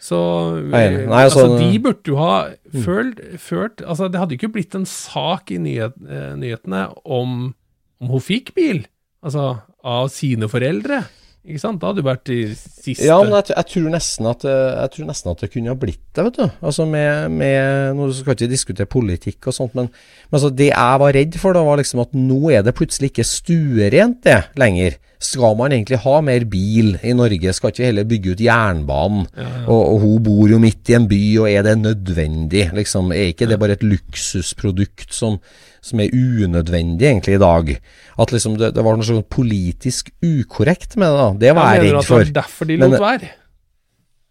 [0.00, 0.18] Så.
[0.62, 2.50] Nei, altså, altså- de burde jo ha
[2.84, 7.54] følt, ført Altså, det hadde jo ikke blitt en sak i nyhet, eh, nyhetene om,
[8.00, 8.86] om hun fikk bil,
[9.22, 11.04] altså av sine foreldre.
[11.46, 11.78] Ikke sant?
[11.80, 14.90] Da hadde du vært i siste Ja, men jeg, jeg, tror nesten at, det- jeg
[14.96, 16.46] tror nesten at det kunne ha blitt det, vet du.
[16.60, 19.88] Altså med, med Nå skal ikke diskutere politikk og sånt, men,
[20.28, 23.12] men altså det jeg var redd for, da var liksom at nå er det plutselig
[23.12, 24.98] ikke stuerent det lenger.
[25.18, 27.50] Skal man egentlig ha mer bil i Norge?
[27.56, 29.24] Skal ikke heller bygge ut jernbanen?
[29.66, 32.68] Og, og hun bor jo midt i en by, og er det nødvendig?
[32.76, 35.40] Liksom, er ikke det bare et luksusprodukt som,
[35.82, 37.72] som er unødvendig egentlig i dag?
[38.18, 41.28] At liksom det, det var noe sånn politisk ukorrekt med det, da.
[41.42, 42.22] Det var jeg jeg redd for.
[42.22, 43.32] Det var derfor de lot være?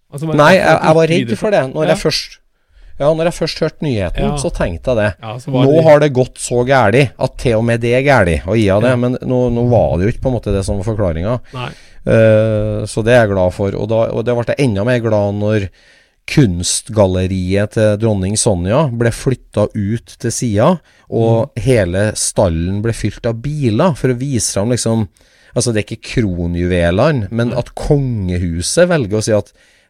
[0.08, 1.64] Altså, Nei, jeg, jeg var redd for det.
[1.76, 1.90] Når Ja.
[1.92, 2.40] jeg først
[3.00, 4.38] Ja, når jeg først hørte nyheten, Ja.
[4.42, 5.10] så tenkte jeg det.
[5.22, 5.84] Ja, Nå det...
[5.86, 8.82] har det gått så gærlig at til og med det er gærlig å gi av
[8.82, 8.90] det.
[8.96, 8.96] Ja.
[9.04, 11.36] Men nå, nå var det jo ikke på en måte det som var forklaringa.
[12.08, 13.76] Uh, så det er jeg glad for.
[13.78, 15.68] Og, da, og det ble jeg enda mer glad når
[16.28, 20.74] kunstgalleriet til dronning Sonja ble flytta ut til sida,
[21.10, 21.62] og Mm.
[21.64, 25.08] hele stallen ble fylt av biler for å vise fram liksom
[25.56, 29.48] Altså, det er ikke kronjuvelene, men at kongehuset velger å si at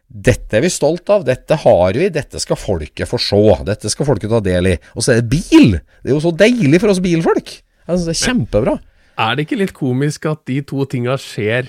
[0.08, 4.08] dette er vi stolt av, dette har vi, dette skal folket få se, dette skal
[4.08, 4.74] folket ta del i.
[4.96, 5.76] Og så er det bil!
[6.00, 7.52] Det er jo så deilig for oss bilfolk.
[7.84, 8.76] Altså, det er kjempebra.
[9.18, 11.68] Er det ikke litt komisk at de to tinga skjer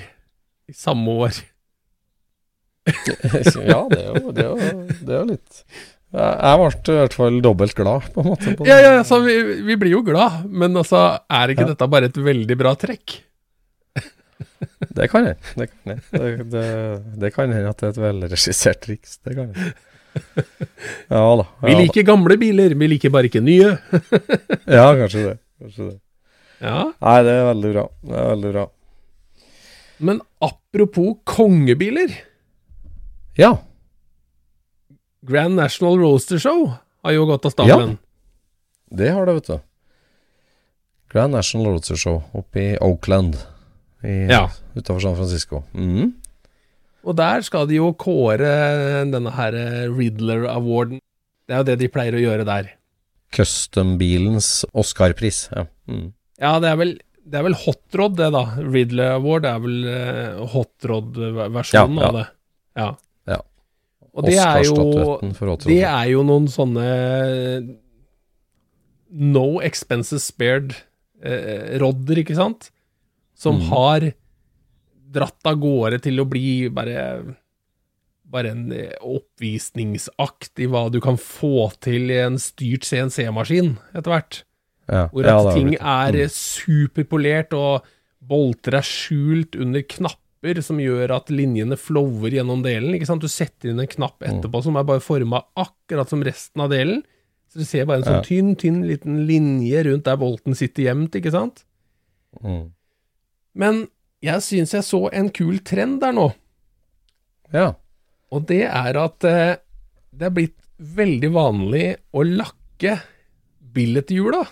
[0.69, 1.39] i samme år?
[2.89, 4.73] ja, det er jo, det er jo,
[5.03, 5.63] det er jo litt
[6.09, 8.53] jeg ble i hvert fall dobbelt glad, på en måte.
[8.57, 11.73] På Ja, ja, altså, vi, vi blir jo glad, men altså, er ikke Ja.
[11.75, 13.19] dette bare et veldig bra trekk?
[14.97, 15.37] Det kan jeg.
[15.55, 16.01] Det kan jeg.
[16.11, 16.65] Det, det,
[17.21, 19.19] det kan hende at det er et velregissert triks.
[19.23, 19.71] Det kan jeg.
[21.13, 21.45] Ja da.
[21.61, 23.75] Vi liker liker gamle biler, vi liker bare ikke nye.
[24.79, 25.35] ja kanskje det.
[25.61, 25.97] Kanskje det.
[26.59, 27.83] Ja, Nei, det er veldig bra.
[28.03, 28.65] Det er veldig bra.
[30.09, 32.11] Men apropos kongebiler.
[33.39, 33.53] Ja.
[35.29, 36.73] Grand National Roaster Show
[37.05, 37.95] har jo gått av stabelen.
[38.89, 39.59] Det har det, vet du.
[41.13, 43.37] Grand National Roadster Show oppe i Oakland
[44.03, 44.45] i, Ja.
[44.75, 45.63] utenfor San Francisco.
[45.73, 46.13] Mm.
[47.05, 48.49] Og der skal de jo kåre
[49.11, 49.51] denne her
[49.91, 50.99] Riddler-awarden.
[51.47, 52.69] Det er jo det de pleier å gjøre der.
[53.33, 55.49] Custom-bilens Oscar-pris.
[55.55, 55.65] Ja.
[55.87, 56.11] Mm.
[56.39, 56.93] Ja, det er vel,
[57.25, 58.43] det er vel Hot Rod, det, da.
[58.63, 62.07] Riddler Award er vel uh, Hot Rod-versjonen Ja, ja.
[62.07, 62.25] av det.
[62.79, 62.89] Ja.
[63.35, 63.39] Ja.
[64.13, 65.19] Og det er jo.
[65.65, 67.77] Det er jo noen sånne
[69.09, 72.69] no expenses spared-rodder, ikke sant?
[73.39, 74.09] Som har
[75.09, 77.05] dratt av gårde til å bli bare
[78.29, 84.11] bare en eh, oppvisningsakt i hva du kan få til i en styrt CNC-maskin etter
[84.13, 84.41] hvert.
[84.89, 85.07] Ja.
[85.13, 86.33] Hvor at ja, ting er mm.
[86.33, 87.87] superpolert, og
[88.29, 92.93] bolter er skjult under knapper som gjør at linjene flower gjennom delen.
[92.95, 93.25] ikke sant?
[93.25, 94.29] Du setter inn en knapp Mm.
[94.29, 97.01] etterpå som er bare forma akkurat som resten av delen.
[97.49, 98.27] Så du ser bare en sånn Ja.
[98.29, 101.63] tynn, tynn liten linje rundt der bolten sitter gjemt, ikke sant?
[102.43, 102.71] Mm.
[103.55, 103.87] Men
[104.23, 106.29] jeg syns jeg så en kul trend der nå.
[107.53, 107.73] Ja.
[108.31, 109.55] Og det er at eh,
[110.13, 111.85] det er blitt veldig vanlig
[112.15, 112.99] å lakke
[113.73, 114.43] billethjula.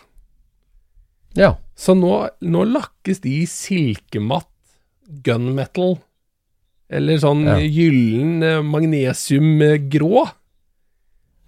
[1.37, 1.53] Ja.
[1.77, 4.49] Så nå, nå lakkes de i silkematt
[5.23, 5.97] gunmetal,
[6.89, 7.57] eller sånn Ja.
[7.61, 10.25] gyllen eh, magnesiumgrå,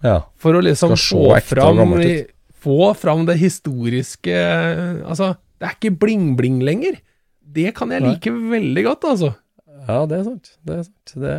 [0.04, 0.20] Ja.
[0.36, 1.98] for å liksom få fram,
[2.60, 4.32] få fram det historiske
[5.04, 7.00] Altså, det er ikke bling-bling lenger.
[7.50, 8.14] Det kan jeg Nei.
[8.14, 9.30] like veldig godt, altså.
[9.88, 10.50] Ja, det er sant.
[10.66, 11.14] Det er sant.
[11.24, 11.36] Det,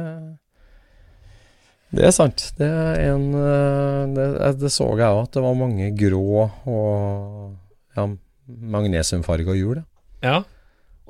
[1.95, 2.47] det er sant.
[2.57, 4.25] Det er en eh, Det,
[4.63, 7.53] det så jeg òg, at det var mange grå og
[7.97, 8.07] ja,
[8.47, 9.85] magnesiumfarga hjul.
[10.25, 10.41] ja.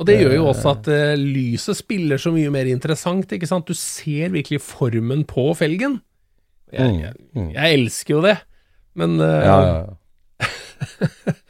[0.02, 3.68] Og det gjør jo også at uh, lyset spiller så mye mer interessant, ikke sant.
[3.70, 6.00] Du ser virkelig formen på felgen.
[6.74, 7.50] Jeg, Mm, jeg, mm.
[7.52, 8.38] jeg elsker jo det,
[8.96, 11.34] men uh, Ja, ja, ja.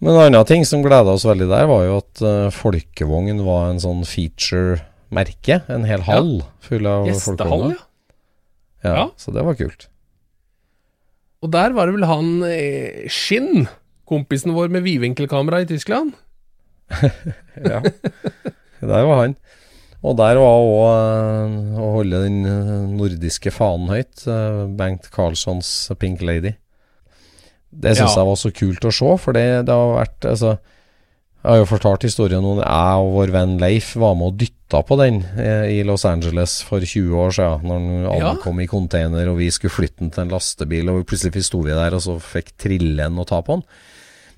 [0.00, 3.72] Men en annen ting som gleda oss veldig der, var jo at uh, folkevogn var
[3.72, 5.60] en sånn feature-merke.
[5.74, 7.78] En hel hall full av folkevogner.
[7.80, 7.84] ja.
[8.86, 9.04] Ja, Ja.
[9.18, 9.88] Så det var kult.
[11.42, 13.66] Og der var det vel han eh, Skinn,
[14.06, 16.14] kompisen vår med vidvinkelkamera i Tyskland.
[17.58, 17.80] Ja.
[18.78, 19.32] Der var han.
[20.06, 24.22] Og der var òg å holde den eh, nordiske fanen høyt.
[24.30, 26.54] eh, Bengt Karlssons Pink Lady.
[27.72, 28.22] Det syns Ja.
[28.22, 30.58] jeg var så kult å se, for det, det har vært altså,
[31.44, 34.80] Jeg har jo fortalt historien om jeg og vår venn Leif var med og dytta
[34.84, 38.30] på den eh, i Los Angeles for 20 år siden, når den Ja.
[38.32, 41.70] ankom i container og vi skulle flytte den til en lastebil, og plutselig sto vi
[41.70, 43.62] der og så fikk trille den og ta på den.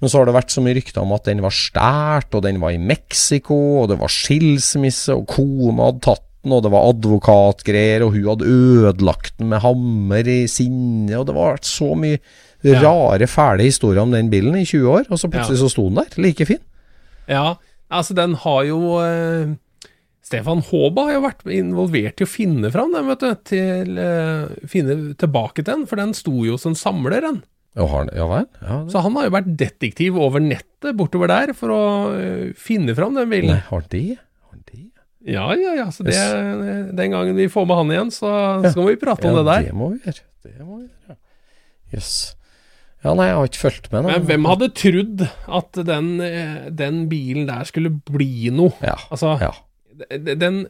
[0.01, 2.61] Men så har det vært så mye rykter om at den var stært, og den
[2.61, 6.87] var i Mexico, og det var skilsmisse, og kona hadde tatt den, og det var
[6.93, 12.19] advokatgreier, og hun hadde ødelagt den med hammer i sinne, og det var så mye
[12.21, 12.27] Ja.
[12.65, 16.01] Rare, fæle historier om den bilen i 20 år, og så plutselig så sto den
[16.03, 16.63] der, like fin.
[17.31, 17.55] Ja,
[17.91, 19.53] altså den har jo eh,
[20.27, 23.31] Stefan Håba har jo vært involvert i å finne fram den, vet du.
[23.51, 27.41] Til, eh, finne tilbake til den, for den sto jo som samler, den.
[27.79, 28.27] Ja, har ja?
[28.61, 28.77] Ja.
[28.91, 31.83] Så han har jo vært detektiv over nettet bortover der for å
[32.19, 33.55] eh, finne fram den bilen.
[33.55, 34.05] Nei, har de?
[34.51, 34.83] Har de?
[35.31, 35.87] Ja, ja, ja.
[35.95, 36.19] Så det,
[36.99, 38.33] den gangen vi får med han igjen, så
[38.67, 39.71] skal vi prate om det der.
[39.71, 40.27] det må vi gjøre.
[40.47, 41.19] Det må vi gjøre.
[41.95, 42.19] Jøss.
[43.05, 44.03] Ja, nei, jeg har ikke fulgt med.
[44.05, 45.23] noe Men hvem hadde trodd
[45.61, 48.75] at den, eh, den bilen der skulle bli noe?
[48.85, 48.97] Ja.
[49.11, 49.55] Altså, ja.
[50.37, 50.67] den,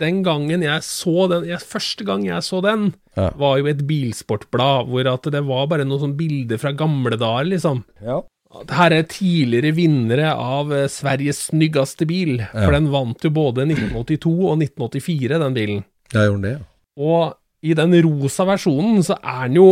[0.00, 3.30] den gangen jeg så den jeg, Første gang jeg så den, Ja.
[3.36, 7.48] var jo et bilsportblad, hvor at det var bare noen sånne bilder fra gamle dager,
[7.54, 7.82] liksom.
[8.04, 8.20] ja.
[8.68, 12.66] Her er tidligere vinnere av eh, Sveriges snyggeste bil, Ja.
[12.66, 15.84] for den vant jo både 1982 og 1984, den bilen.
[16.12, 16.66] Ja, gjorde den det, ja.
[17.00, 19.68] Og i den rosa versjonen så er den jo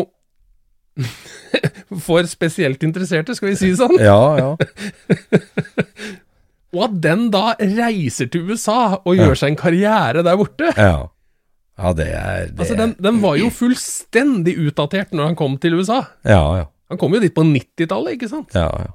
[1.99, 3.97] for spesielt interesserte, skal vi si sånn.
[3.99, 4.51] Ja, ja.
[6.71, 9.25] Og at den da reiser til USA og Ja.
[9.27, 10.69] gjør seg en karriere der borte.
[10.77, 11.09] Ja,
[11.81, 12.61] ja det er det.
[12.61, 16.05] Altså, den, den var jo fullstendig utdatert når han kom til USA.
[16.23, 16.69] Ja, ja.
[16.91, 18.55] Han kom jo dit på 90-tallet, ikke sant?
[18.55, 18.95] Ja, ja.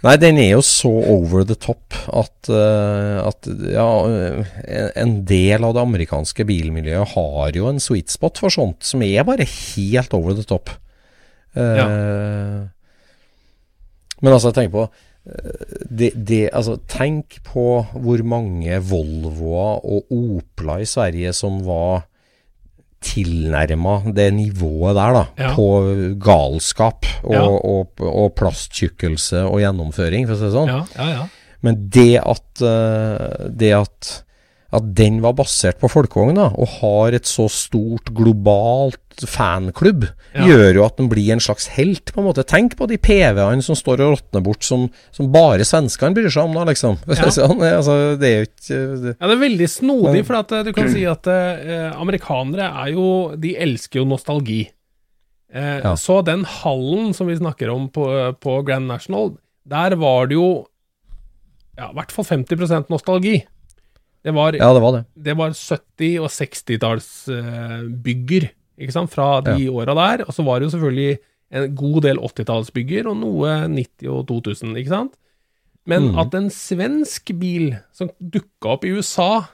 [0.00, 3.84] Nei, den er jo så over the top at, uh, at ja,
[4.96, 9.26] en del av det amerikanske bilmiljøet har jo en sweet spot for sånt, som er
[9.28, 10.72] bare helt over the top.
[11.56, 12.66] Eh,
[14.22, 20.78] Men altså, tenk på eh, det, det, altså, Tenk på hvor mange Volvoer og Opla
[20.82, 22.04] i Sverige som var
[23.00, 25.22] tilnærma det nivået der, da.
[25.40, 25.52] Ja.
[25.56, 25.68] På
[26.20, 27.42] galskap og, Ja.
[27.48, 30.68] og, og plasttjukkelse og gjennomføring, for å si det sånn.
[30.68, 31.28] Ja, ja, ja.
[31.64, 34.10] Men det at, eh, det at
[34.72, 40.44] at den var basert på folkevogna, og har et så stort globalt fanklubb, Ja.
[40.46, 42.44] gjør jo at den blir en slags helt, på en måte.
[42.46, 46.44] Tenk på de PV-ene som står og råtner bort, som, som bare svenskene bryr seg
[46.46, 46.98] om, da, liksom.
[47.10, 47.28] Ja.
[47.34, 50.62] sånn, altså, det er jo ikke det, Ja, det er veldig snodig, for at eh,
[50.68, 53.06] du kan si at eh, amerikanere er jo
[53.36, 54.68] De elsker jo nostalgi.
[55.52, 55.96] Eh, Ja.
[55.98, 58.06] Så den hallen som vi snakker om på,
[58.38, 59.34] på Grand National,
[59.66, 60.66] der var det jo
[61.76, 63.40] ja, i hvert fall 50% nostalgi.
[64.22, 65.04] Det var, Ja, det var det.
[65.16, 66.28] det var 70- og
[67.40, 68.50] 60-tallsbygger,
[68.80, 70.24] ikke sant, fra de åra der.
[70.26, 71.18] Og så var det jo selvfølgelig
[71.50, 75.16] en god del 80-tallsbygger og noe 90 og 2000, ikke sant?
[75.86, 76.18] Men Mm.
[76.20, 79.46] at en svensk bil som dukka opp i USA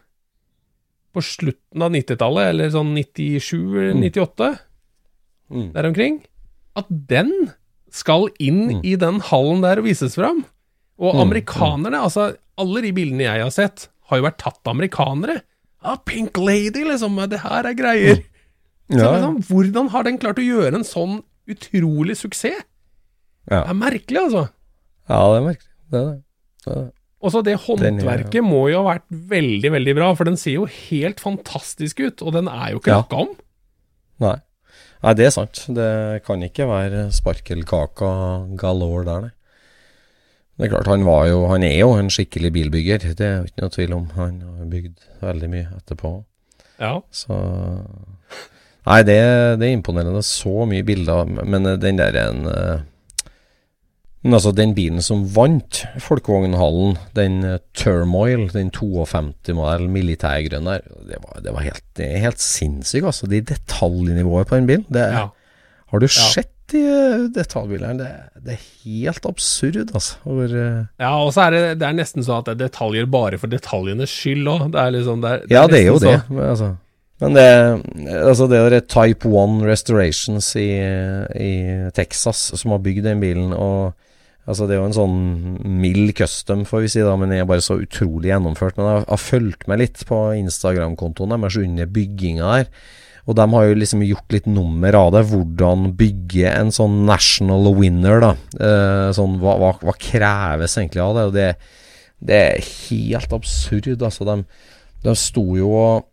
[1.14, 4.58] på slutten av 90-tallet, eller sånn 97-98,
[5.50, 5.72] Mm.
[5.72, 6.22] der omkring,
[6.74, 7.52] at den
[7.90, 10.44] skal inn i den hallen der og vises fram.
[10.98, 14.74] Og Mm, amerikanerne, altså alle de bildene jeg har sett, har jo vært tatt av
[14.74, 15.40] amerikanere.
[15.82, 18.22] Ah, Pink Lady, liksom, det her er greier.
[18.90, 22.62] Så Ja, liksom, hvordan har den klart å gjøre en sånn utrolig suksess?
[23.50, 23.62] Ja.
[23.64, 24.44] Det er merkelig, altså.
[25.08, 25.72] ja, det er merkelig.
[25.90, 26.16] Det er det.
[26.66, 26.92] det, er det.
[27.26, 30.52] Og så det er- håndverket må jo ha vært veldig, veldig bra, for den ser
[30.58, 33.04] jo helt fantastisk ut, og den er jo ikke Ja.
[33.10, 33.28] om.
[34.20, 34.36] Nei.
[35.02, 35.64] nei, det er sant.
[35.68, 38.10] Det kan ikke være sparkelkaka
[38.56, 39.30] galore der, nei.
[40.56, 43.48] Det er klart, han var jo Han er jo en skikkelig bilbygger, det er jo
[43.50, 44.06] ikke noe tvil om.
[44.16, 46.12] Han har bygd veldig mye etterpå.
[46.80, 46.98] Ja.
[47.12, 47.36] Så
[48.86, 49.16] Nei, det,
[49.58, 50.22] det er imponerende.
[50.22, 51.26] Så mye bilder.
[51.26, 52.84] Men den der en eh,
[54.22, 61.20] Men altså, den bilen som vant Folkevognhallen, den eh, Turmoil, den 52-modell militærgrønn der, det
[61.22, 63.28] var, det var helt, helt sinnssykt, altså.
[63.30, 64.86] De detaljnivået på den bilen.
[64.88, 65.28] Det, ja.
[65.92, 67.92] Har du sett de eh.
[67.98, 68.08] Det,
[68.42, 70.16] det er helt absurd, altså.
[70.24, 73.06] Over, eh, Ja, og så er det, det er nesten sånn at det er detaljer
[73.10, 74.66] bare for detaljenes skyld òg.
[74.74, 76.10] Det er liksom det er, Ja, det er jo så.
[76.10, 76.18] det.
[76.30, 76.72] Men, altså,
[77.22, 77.46] men det,
[78.18, 80.68] altså det er Type 1 Restorations i,
[81.40, 81.52] i
[81.96, 83.54] Texas som har bygd den bilen.
[83.56, 83.94] Og
[84.46, 85.16] altså Det er jo en sånn
[85.80, 88.76] mild custom, får vi si, da, men den er bare så utrolig gjennomført.
[88.76, 92.70] Men jeg har, har fulgt med litt på Instagram-kontoen deres under bygginga der.
[93.26, 95.24] Og de har jo liksom gjort litt nummer av det.
[95.32, 98.32] Hvordan bygge en sånn national winner, da.
[98.54, 101.24] Eh, sånn, hva, hva, hva kreves egentlig av det?
[101.26, 101.48] Og det,
[102.30, 103.90] det er helt absurd.
[103.98, 104.38] Altså, de,
[105.02, 106.12] de sto jo og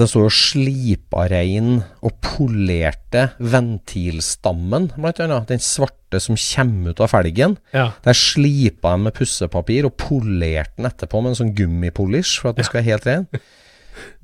[0.00, 5.48] det sto jo slipa rein og polerte ventilstammen, blant annet.
[5.50, 7.58] Den svarte som kommer ut av felgen.
[7.74, 7.90] Ja.
[8.06, 12.60] Der slipa de med pussepapir og polerte den etterpå med en sånn gummipolish for at
[12.60, 13.44] den skulle være helt ren.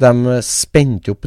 [0.01, 1.27] De spente opp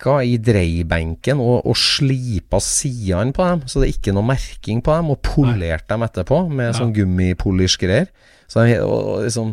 [0.00, 4.80] dekka i dreibenken og, og slipa sidene på dem, så det er ikke noe merking
[4.82, 8.08] på dem, og polert dem etterpå med sånn gummipolish-greier.
[8.48, 9.52] Så de, og, og liksom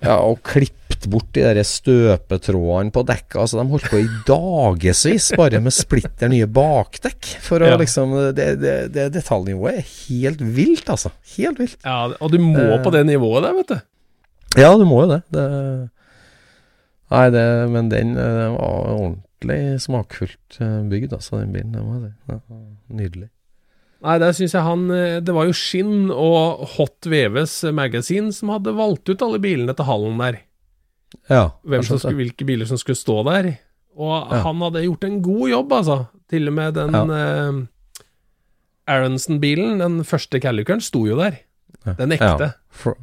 [0.00, 3.42] ja, og klippet bort de der støpetrådene på dekka.
[3.42, 7.34] Altså, de holdt på i dagevis bare med splitter nye bakdekk.
[7.44, 7.76] For å Ja.
[7.76, 11.10] liksom Det, det, det detaljnivået er helt vilt, altså.
[11.36, 11.76] Helt vilt.
[11.84, 12.82] ja, og du må Eh.
[12.82, 13.80] på det nivået der, vet du.
[14.62, 15.22] Ja, du må jo det.
[15.30, 15.90] det
[17.10, 19.24] nei, det, men den eh, var ordentlig
[19.80, 21.72] smakfullt eh, bygd, altså, den bilen.
[21.72, 22.12] Den var si.
[22.28, 22.40] Ja,
[22.88, 23.28] nydelig.
[24.00, 28.48] Nei, der syns jeg han eh, Det var jo Skinn og Hot VVs Magazine som
[28.48, 30.38] hadde valgt ut alle bilene til hallen der.
[31.28, 33.50] Ja, Hvem som skulle, hvilke biler som skulle stå der.
[33.96, 34.42] Og Ja.
[34.46, 35.98] han hadde gjort en god jobb, altså.
[36.30, 37.66] Til og med den eh,
[38.90, 41.36] Aronson-bilen, den første Caliceren, sto jo der.
[41.86, 41.94] Ja.
[41.98, 42.52] Den ekte.
[42.84, 42.94] Ja,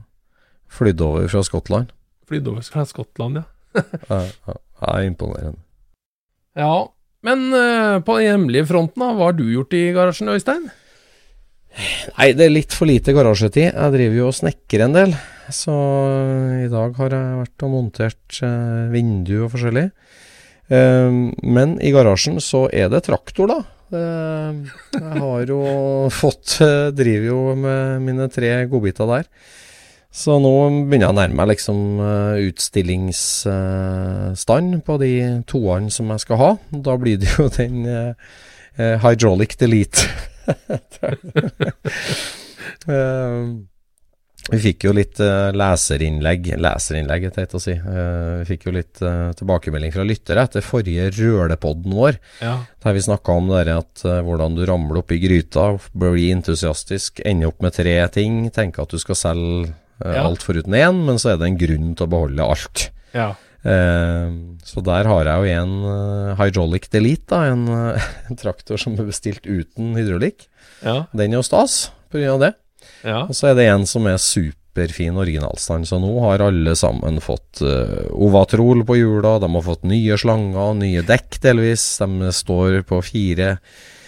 [0.67, 1.93] Flydd over fra Skottland.
[2.27, 3.43] Flydd over fra Skottland, ja.
[4.09, 4.17] Ja,
[4.47, 5.59] ja, ja, imponerende.
[6.57, 6.87] Ja,
[7.27, 10.67] men uh, på den hjemlige fronten, da, hva har du gjort i garasjen, Øystein?
[12.17, 13.69] Nei, det er litt for lite garasjetid.
[13.69, 15.13] Jeg driver jo og snekrer en del.
[15.53, 15.73] Så
[16.65, 19.87] i dag har jeg vært og montert uh, vindu og forskjellig.
[20.67, 23.59] Uh, men i garasjen så er det traktor, da.
[23.87, 24.65] Uh,
[24.97, 25.61] jeg har jo
[26.21, 29.29] fått eh, Driver jo med mine tre godbiter der.
[30.13, 35.11] Så nå begynner jeg å nærme meg liksom eh, utstillingsstand på de
[35.49, 36.51] toene som jeg skal ha.
[36.71, 38.13] Da blir det jo den eh,
[39.03, 40.01] Hydraulic Delete.
[42.87, 43.45] uh,
[44.47, 47.73] vi fikk jo litt uh, leserinnlegg Leserinnlegg, er teit å si.
[47.75, 52.13] Uh, vi fikk jo litt uh, tilbakemelding fra lyttere etter forrige rølepodden vår,
[52.45, 52.53] Ja.
[52.85, 57.19] der vi snakka om det der at hvordan du ramler opp i gryta, blir entusiastisk,
[57.27, 59.73] ender opp med tre ting, tenker at du skal selge
[60.03, 60.23] Ja.
[60.27, 62.89] alt foruten én, men så er det en grunn til å beholde alt.
[63.17, 63.33] ja.
[63.67, 64.27] Eh,
[64.63, 68.95] så der har jeg jo en uh, Hydraulic Delete, da, en, uh, en traktor som
[68.95, 70.45] er bestilt uten hydraulikk.
[70.85, 71.01] Ja.
[71.11, 72.53] Den er jo stas av det.
[73.03, 73.25] ja.
[73.25, 75.89] Og så er det en som er superfin originalstand.
[75.89, 80.77] Så nå har alle sammen fått uh, Ovatrol på hjula, de har fått nye slanger,
[80.77, 81.89] nye dekk delvis.
[81.99, 83.57] De står på fire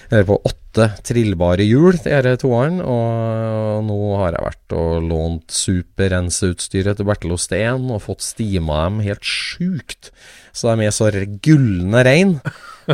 [0.10, 2.80] eller på åtte trillbare hjul, disse toeren.
[2.82, 9.02] Og nå har jeg vært og lånt superrenseutstyret til Bertil Osten og fått stima dem
[9.06, 10.12] helt sjukt.
[10.54, 11.12] Så de er så
[11.46, 12.38] gullende rein.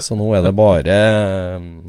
[0.04, 0.96] Så nå er det bare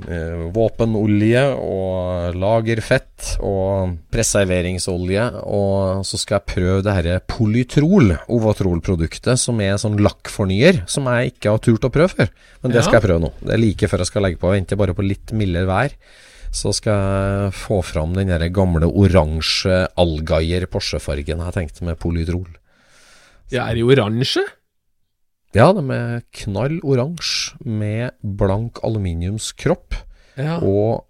[0.07, 5.25] eh, våpenolje og lagerfett og preserveringsolje.
[5.47, 11.35] Og så skal jeg prøve det herre polytrol, Ovatrol-produktet, som er sånn lakkfornyer, som jeg
[11.35, 12.31] ikke har turt å prøve før.
[12.63, 13.33] Men det skal jeg prøve nå.
[13.43, 14.53] Det er like før jeg skal legge på.
[14.53, 15.97] Jeg venter bare på litt mildere vær.
[16.57, 22.47] Så skal jeg få fram den der gamle oransje Algaier Porsche-fargen jeg tenkte med polytrol.
[23.53, 24.43] Ja, er i oransje?
[25.55, 29.95] Ja, de er knall oransje med blank aluminiumskropp
[30.37, 30.59] Ja.
[30.61, 31.07] og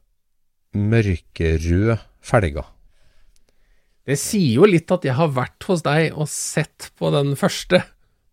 [0.76, 2.64] mørkerød felger.
[4.06, 7.82] Det sier jo litt at jeg har vært hos deg og sett på den første,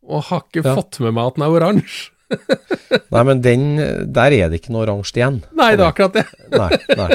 [0.06, 0.76] og har ikke Ja.
[0.76, 2.12] fått med meg at den er oransje.
[3.14, 3.64] Nei, men den,
[4.14, 5.42] der er det ikke noe oransje igjen.
[5.58, 6.24] Nei, det er akkurat det.
[6.60, 6.70] Nei,
[7.00, 7.10] nei.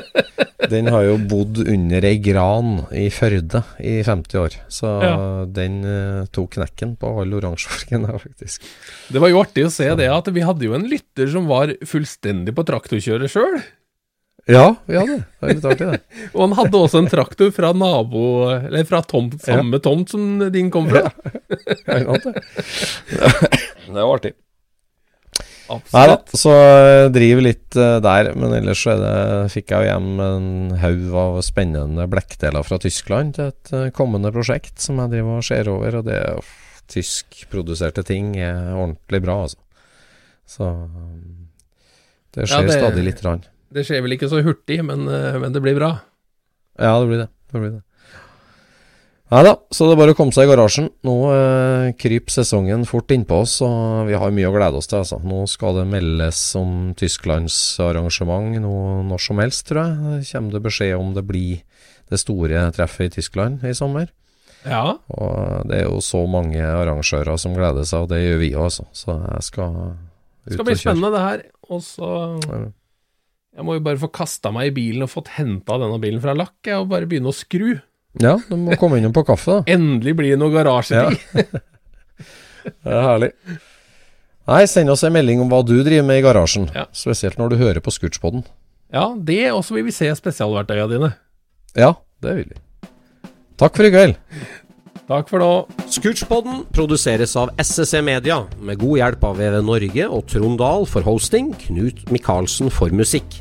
[0.69, 5.13] Den har jo bodd under ei gran i Førde i 50 år, så Ja.
[5.47, 8.67] den eh, tok knekken på all oransjefargen der, faktisk.
[9.09, 11.73] Det var jo artig å se det, at vi hadde jo en lytter som var
[11.87, 13.61] fullstendig på traktorkjøret sjøl.
[14.49, 15.25] Ja, vi hadde det.
[15.29, 16.29] Det var litt artig, det.
[16.33, 18.23] Og han hadde også en traktor fra nabo,
[18.57, 21.11] eller fra tomt, samme tomt som din kom fra.
[21.85, 22.33] Ja, det.
[23.13, 24.33] Det var artig.
[25.69, 29.85] Nei da, så jeg driver litt eh, der, men ellers så er det, fikk jeg
[29.85, 30.49] jo hjem en
[30.81, 35.45] haug av spennende blekkdeler fra Tyskland til et eh, kommende prosjekt som jeg driver og
[35.45, 36.55] ser over, og det uff,
[36.89, 39.61] tyskproduserte ting er ordentlig bra, altså.
[40.49, 40.65] Så
[42.33, 43.45] det det Ja, skjer det- stadig lite grann.
[43.73, 46.01] Det skjer vel ikke så hurtig, men, eh, men det blir bra.
[46.79, 47.29] Ja, det blir det.
[47.53, 47.83] det, blir det.
[49.29, 50.87] Nei da, så det er bare å komme seg i garasjen.
[51.05, 55.03] Nå eh, kryper sesongen fort innpå oss, og vi har mye å glede oss til.
[55.03, 55.19] Altså.
[55.21, 60.25] Nå skal det meldes om Tysklands arrangement når som helst, tror jeg.
[60.31, 61.61] Kommer det beskjed om det blir
[62.09, 64.09] det store treffet i Tyskland i sommer.
[64.65, 68.49] Ja, Og det er jo så mange arrangører som gleder seg, og det gjør vi
[68.57, 68.89] òg, altså.
[68.97, 70.49] Så jeg skal ut og kjøre.
[70.49, 71.45] det skal bli spennende det her.
[71.69, 72.09] Og så
[73.59, 76.33] Jeg må jo bare få kasta meg i bilen og fått henta denne bilen fra
[76.33, 77.77] lakk, og bare begynne å skru.
[78.17, 79.75] Ja, du må komme innom på kaffe, da.
[79.77, 81.59] Endelig blir det noe garasjetid.
[82.69, 83.31] Det er herlig.
[84.49, 86.67] Nei, send oss en melding om hva du driver med i garasjen.
[86.75, 86.87] Ja.
[86.97, 88.43] Spesielt når du hører på Scootspoden.
[88.93, 91.11] Ja, det, og så vil vi se spesialverktøya dine.
[91.77, 91.95] Ja,
[92.25, 92.61] det vil vi.
[93.61, 94.17] Takk for i kveld.
[95.09, 95.51] Takk for nå.
[95.89, 101.05] Scootspoden produseres av SSC Media, med god hjelp av VV Norge og Trond Dahl for
[101.09, 103.41] hosting, Knut Micaelsen for musikk.